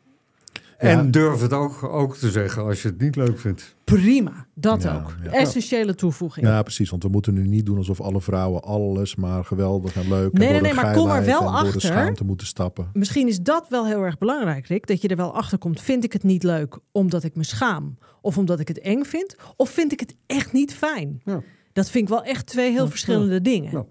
[0.80, 3.76] En durf het ook, ook te zeggen als je het niet leuk vindt.
[3.84, 5.16] Prima, dat Ja, ook.
[5.24, 5.32] ja.
[5.32, 6.46] Essentiële toevoeging.
[6.48, 6.90] Ja, precies.
[6.90, 10.34] Want we moeten nu niet doen alsof alle vrouwen alles maar geweldig en leuk...
[10.34, 12.26] Nee, en nee, nee, maar kom er wel en door de achter.
[12.26, 12.90] moeten stappen.
[12.94, 14.88] Misschien is dat wel heel erg belangrijk, Rick.
[14.88, 15.82] Dat je er wel achter komt.
[15.82, 17.98] Vind ik het niet leuk omdat ik me schaam?
[18.22, 19.36] Of omdat ik het eng vind?
[19.56, 21.22] Of vind ik het echt niet fijn?
[21.26, 21.42] Ja.
[21.74, 23.86] Dat vind ik wel echt twee heel verschillende dingen.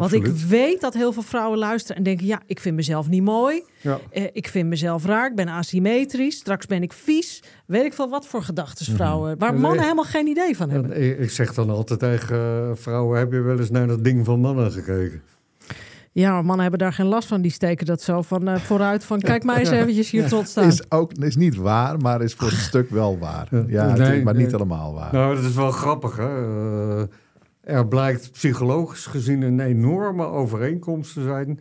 [0.00, 3.22] Want ik weet dat heel veel vrouwen luisteren en denken: ja, ik vind mezelf niet
[3.22, 3.62] mooi.
[3.80, 3.98] Ja.
[4.10, 5.30] Eh, ik vind mezelf raar.
[5.30, 6.36] Ik ben asymmetrisch.
[6.36, 7.42] Straks ben ik vies.
[7.66, 9.38] Weet ik veel wat voor gedachten vrouwen.
[9.38, 9.60] Waar Nee.
[9.60, 10.92] mannen helemaal geen idee van hebben.
[10.92, 14.24] En ik zeg dan altijd tegen eh, vrouwen: heb je wel eens naar dat ding
[14.24, 15.22] van mannen gekeken?
[16.12, 17.40] Ja, maar mannen hebben daar geen last van.
[17.40, 19.04] Die steken dat zo van eh, vooruit.
[19.04, 20.66] Van kijk mij eens eventjes hier trots staan.
[20.66, 23.48] Is ook is niet waar, maar is voor een stuk wel waar.
[23.66, 23.96] Ja.
[23.96, 24.52] Nee, maar niet nee.
[24.52, 25.12] helemaal waar.
[25.12, 26.16] Nou, dat is wel grappig.
[26.16, 26.26] Hè?
[27.62, 31.60] Er blijkt psychologisch gezien een enorme overeenkomst te zijn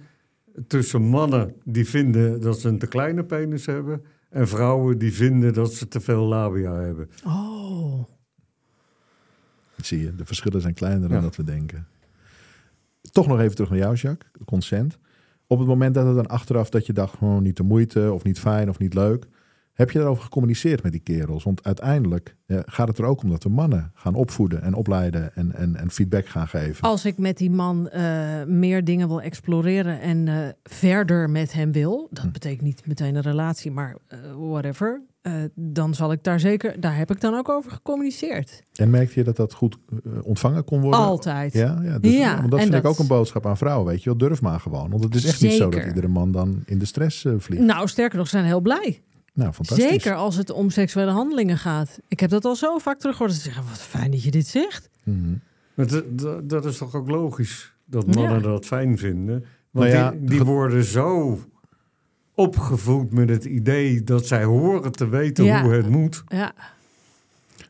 [0.67, 5.53] tussen mannen die vinden dat ze een te kleine penis hebben en vrouwen die vinden
[5.53, 7.09] dat ze te veel labia hebben.
[7.25, 8.03] Oh.
[9.75, 11.23] Zie je, de verschillen zijn kleiner dan Ja.
[11.23, 11.87] dat we denken.
[13.11, 14.31] Toch nog even terug naar jou, Jacques.
[14.45, 14.97] Consent.
[15.47, 18.23] Op het moment dat het dan achteraf dat je dacht, gewoon niet de moeite of
[18.23, 19.27] niet fijn of niet leuk.
[19.73, 21.43] Heb je daarover gecommuniceerd met die kerels?
[21.43, 25.35] Want uiteindelijk eh, gaat het er ook om dat we mannen gaan opvoeden en opleiden
[25.35, 26.83] en, en, en feedback gaan geven.
[26.83, 31.71] Als ik met die man eh, meer dingen wil exploreren en eh, verder met hem
[31.71, 32.31] wil, dat Hm.
[32.31, 33.97] betekent niet meteen een relatie, maar
[34.37, 35.01] whatever,
[35.55, 38.63] dan zal ik daar zeker, daar heb ik dan ook over gecommuniceerd.
[38.75, 39.77] En merkte je dat dat goed
[40.23, 40.99] ontvangen kon worden?
[40.99, 41.53] Altijd.
[41.53, 43.87] Ja, ja, dus, Ja, want dat vind ik ook een boodschap aan vrouwen.
[43.87, 44.89] Weet je wel, durf maar gewoon.
[44.89, 47.63] Want het is echt niet zo dat iedere man dan in de stress vliegt.
[47.63, 49.01] Nou, sterker nog, zijn heel blij.
[49.33, 49.87] Nou, fantastisch.
[49.89, 51.99] Zeker als het om seksuele handelingen gaat.
[52.07, 53.33] Ik heb dat al zo vaak teruggehoord.
[53.35, 54.89] Ze zeggen, wat fijn dat je dit zegt.
[55.03, 55.33] Mhm.
[55.73, 58.39] Maar dat- dat- dat is toch ook logisch dat mannen Ja.
[58.39, 59.45] dat fijn vinden?
[59.71, 61.39] Want Nou ja, die, worden zo
[62.35, 65.63] opgevoed met het idee dat zij horen te weten Ja.
[65.63, 66.23] hoe het moet.
[66.27, 66.53] Ja,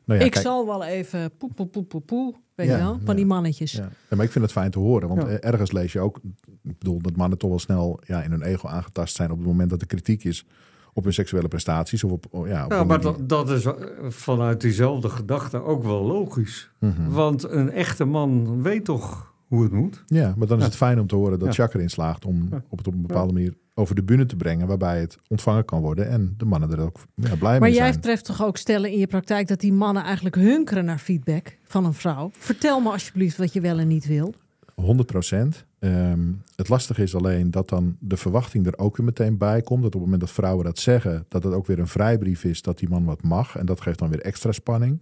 [0.06, 2.36] Nou ja, ik kijk, zal wel even poe, poe, poe, poe, poe.
[2.56, 2.94] Weet Ja, je wel?
[2.94, 3.14] Van ja.
[3.14, 3.72] die mannetjes.
[3.72, 3.90] Ja.
[4.10, 5.08] Ja, maar ik vind het fijn te horen.
[5.08, 5.28] Want Ja.
[5.28, 6.20] eh, ergens lees je ook...
[6.64, 9.32] Ik bedoel, dat mannen toch wel snel ja, in hun ego aangetast zijn...
[9.32, 10.46] op het moment dat er kritiek is
[10.94, 12.04] op hun seksuele prestaties.
[12.04, 13.74] Of op, oh, ja, op Ja, een maar dat, dat is eh,
[14.08, 16.72] vanuit diezelfde gedachte ook wel logisch.
[16.80, 17.10] Mhm.
[17.10, 20.04] Want een echte man weet toch hoe het moet?
[20.08, 20.70] Ja, maar dan is Ja.
[20.70, 21.54] het fijn om te horen dat Ja.
[21.54, 22.26] Jacques erin slaagt...
[22.26, 22.64] om Ja.
[22.70, 24.68] op het op een bepaalde manier over de bühne te brengen...
[24.68, 27.90] waarbij het ontvangen kan worden en de mannen er ook ja, blij Maar mee jij
[27.90, 28.02] zijn.
[28.02, 31.86] treft toch ook stellen in je praktijk dat die mannen eigenlijk hunkeren naar feedback van
[31.86, 32.30] een vrouw?
[32.38, 34.34] Vertel me alsjeblieft wat je wel en niet wil.
[34.82, 35.66] 100 procent.
[35.80, 39.82] Ehm, het lastige is alleen dat dan de verwachting er ook weer meteen bij komt.
[39.84, 42.62] Dat op het moment dat vrouwen dat zeggen, dat het ook weer een vrijbrief is
[42.62, 43.56] dat die man wat mag.
[43.58, 45.02] En dat geeft dan weer extra spanning.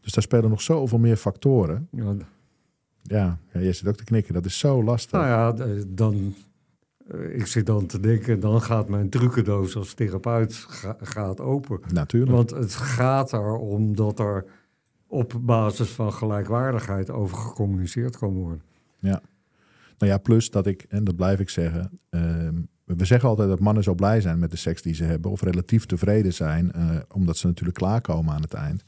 [0.00, 1.88] Dus daar spelen nog zoveel meer factoren.
[1.90, 2.14] Ja,
[3.02, 4.34] Ja, ja jij zit ook te knikken.
[4.34, 5.20] Dat is zo lastig.
[5.20, 6.34] nou ja, d- dan,
[7.08, 11.80] eh, ik zit dan te denken, dan gaat mijn trucendoos als therapeut ga- gaat open.
[11.92, 12.32] Natuurlijk.
[12.32, 14.44] Want het gaat erom dat er
[15.06, 18.62] op basis van gelijkwaardigheid over gecommuniceerd kan worden.
[19.00, 19.22] Ja.
[19.98, 22.00] Nou ja, plus dat ik, en dat blijf ik zeggen.
[22.10, 25.30] ehm, we zeggen altijd dat mannen zo blij zijn met de seks die ze hebben.
[25.30, 26.72] Of relatief tevreden zijn.
[26.72, 28.84] eh, omdat ze natuurlijk klaarkomen aan het eind.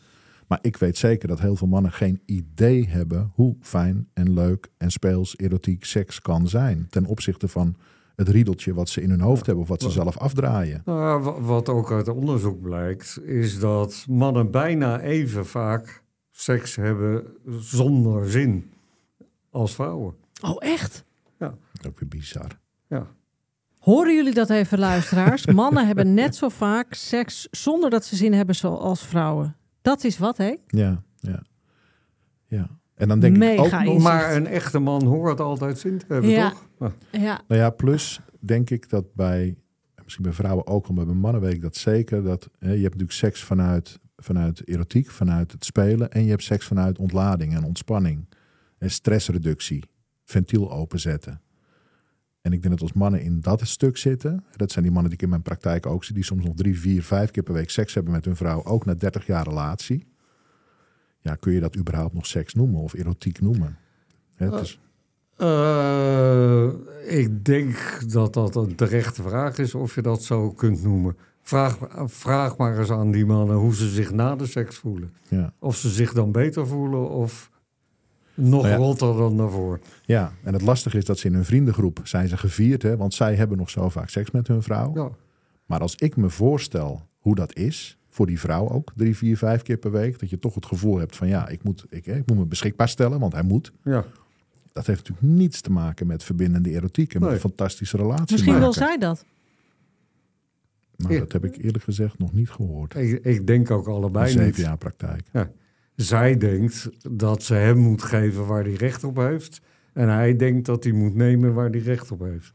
[0.46, 4.70] Maar ik weet zeker dat heel veel mannen geen idee hebben hoe fijn en leuk
[4.78, 6.86] en speels erotiek seks kan zijn.
[6.90, 7.76] Ten opzichte van
[8.16, 10.82] het riedeltje wat ze in hun hoofd hebben of wat ze zelf afdraaien.
[10.84, 17.24] Nou, wat ook uit onderzoek blijkt, is dat mannen bijna even vaak seks hebben
[17.60, 18.70] zonder zin
[19.52, 20.14] als vrouwen.
[20.42, 21.04] Oh, echt?
[21.86, 22.60] Ook weer bizar.
[22.88, 23.06] Ja.
[23.78, 25.46] Horen jullie dat even, luisteraars?
[25.62, 29.56] Mannen hebben net zo vaak seks zonder dat ze zin hebben zoals vrouwen.
[29.82, 30.56] Dat is wat, hè?
[30.66, 31.42] Ja, ja.
[32.46, 32.68] Ja.
[32.94, 34.02] En dan denk Mega ik ook nog.
[34.02, 36.50] Maar een echte man hoort altijd zin te hebben, Ja.
[36.50, 36.92] toch?
[37.10, 37.20] Ja.
[37.20, 37.40] Ja.
[37.48, 39.56] Nou ja, plus denk ik dat bij,
[40.02, 42.22] misschien bij vrouwen ook al, maar bij mannen weet ik dat zeker.
[42.22, 46.10] Dat, hè, je hebt natuurlijk seks vanuit, vanuit erotiek, vanuit het spelen.
[46.10, 48.26] En je hebt seks vanuit ontlading en ontspanning.
[48.82, 49.84] En stressreductie,
[50.24, 51.40] ventiel openzetten.
[52.40, 55.18] En ik denk dat als mannen in dat stuk zitten, dat zijn die mannen die
[55.18, 57.70] ik in mijn praktijk ook zie, die soms nog drie, vier, vijf keer per week
[57.70, 60.06] seks hebben met hun vrouw, ook na 30 jaar relatie.
[61.20, 63.78] Ja, kun je dat überhaupt nog seks noemen of erotiek noemen?
[64.34, 64.80] Hè, het is,
[65.36, 66.68] Eh,
[67.18, 71.16] ik denk dat dat een terechte vraag is of je dat zo kunt noemen.
[71.42, 75.12] Vraag, vraag maar eens aan die mannen hoe ze zich na de seks voelen.
[75.28, 75.52] ja.
[75.58, 77.50] Of ze zich dan beter voelen of
[78.34, 78.76] nog Nou ja.
[78.76, 79.78] rotter dan daarvoor.
[80.04, 83.14] Ja, en het lastige is dat ze in hun vriendengroep zijn ze gevierd, hè, want
[83.14, 84.94] zij hebben nog zo vaak seks met hun vrouw.
[84.94, 85.10] Ja.
[85.66, 89.62] Maar als ik me voorstel hoe dat is, voor die vrouw ook, drie, vier, vijf
[89.62, 92.16] keer per week, dat je toch het gevoel hebt van ja, ik moet, ik, hè,
[92.16, 93.72] ik moet me beschikbaar stellen, want hij moet.
[93.84, 94.04] Ja.
[94.72, 98.58] Dat heeft natuurlijk niets te maken met verbindende erotiek en met een fantastische relatie Misschien
[98.58, 99.24] wil zij dat.
[100.96, 102.94] Nou, dat heb ik eerlijk gezegd nog niet gehoord.
[102.94, 104.56] Ik, ik denk ook In allebei zeven niet.
[104.56, 105.26] jaar praktijk.
[105.96, 109.60] Zij denkt dat ze hem moet geven waar hij recht op heeft.
[109.92, 112.52] En hij denkt dat hij moet nemen waar hij recht op heeft.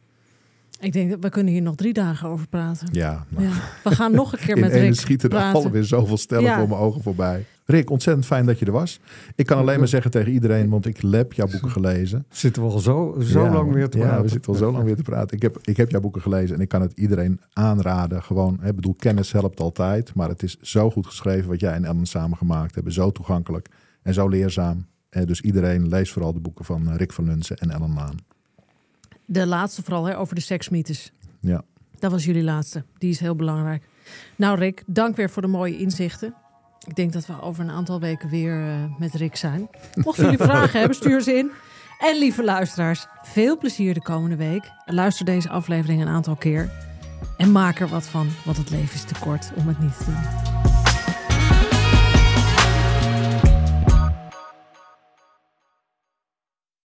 [0.80, 2.88] Ik denk dat we kunnen hier nog drie dagen over praten.
[2.92, 3.50] Ja, Ja.
[3.84, 6.58] We gaan nog een keer in met Rick schieten er alweer zoveel stellen Ja.
[6.60, 7.46] voor mijn ogen voorbij.
[7.70, 8.99] Rick, ontzettend fijn dat je er was.
[9.36, 12.26] Ik kan alleen maar zeggen tegen iedereen, want ik heb jouw boeken gelezen.
[12.30, 14.24] Zitten we al zo, zo Ja, lang weer te ja, praten.
[14.24, 15.36] we zitten al zo lang weer te praten.
[15.36, 18.24] Ik heb, ik heb jouw boeken gelezen en ik kan het iedereen aanraden.
[18.24, 20.13] Gewoon, ik bedoel, kennis helpt altijd.
[20.13, 22.93] Maar het is zo goed geschreven wat jij en Ellen samen gemaakt hebben.
[22.93, 23.70] Zo toegankelijk
[24.01, 24.86] en zo leerzaam.
[25.09, 28.15] Eh, dus iedereen leest vooral de boeken van eh, Rick van Lunsen en Ellen Laan.
[29.26, 31.11] De laatste vooral hè, over de seksmythes.
[31.39, 31.63] Ja.
[31.99, 32.84] Dat was jullie laatste.
[32.97, 33.84] Die is heel belangrijk.
[34.36, 36.34] Nou Rick, dank weer voor de mooie inzichten.
[36.88, 39.70] Ik denk dat we over een aantal weken weer eh, met Rick zijn.
[39.94, 41.52] Mochten jullie vragen hebben, stuur ze in.
[42.00, 44.72] En lieve luisteraars, veel plezier de komende week.
[44.86, 46.70] Luister deze aflevering een aantal keer.
[47.38, 50.06] En maak er wat van, want het leven is te kort om het niet te
[50.06, 50.57] doen.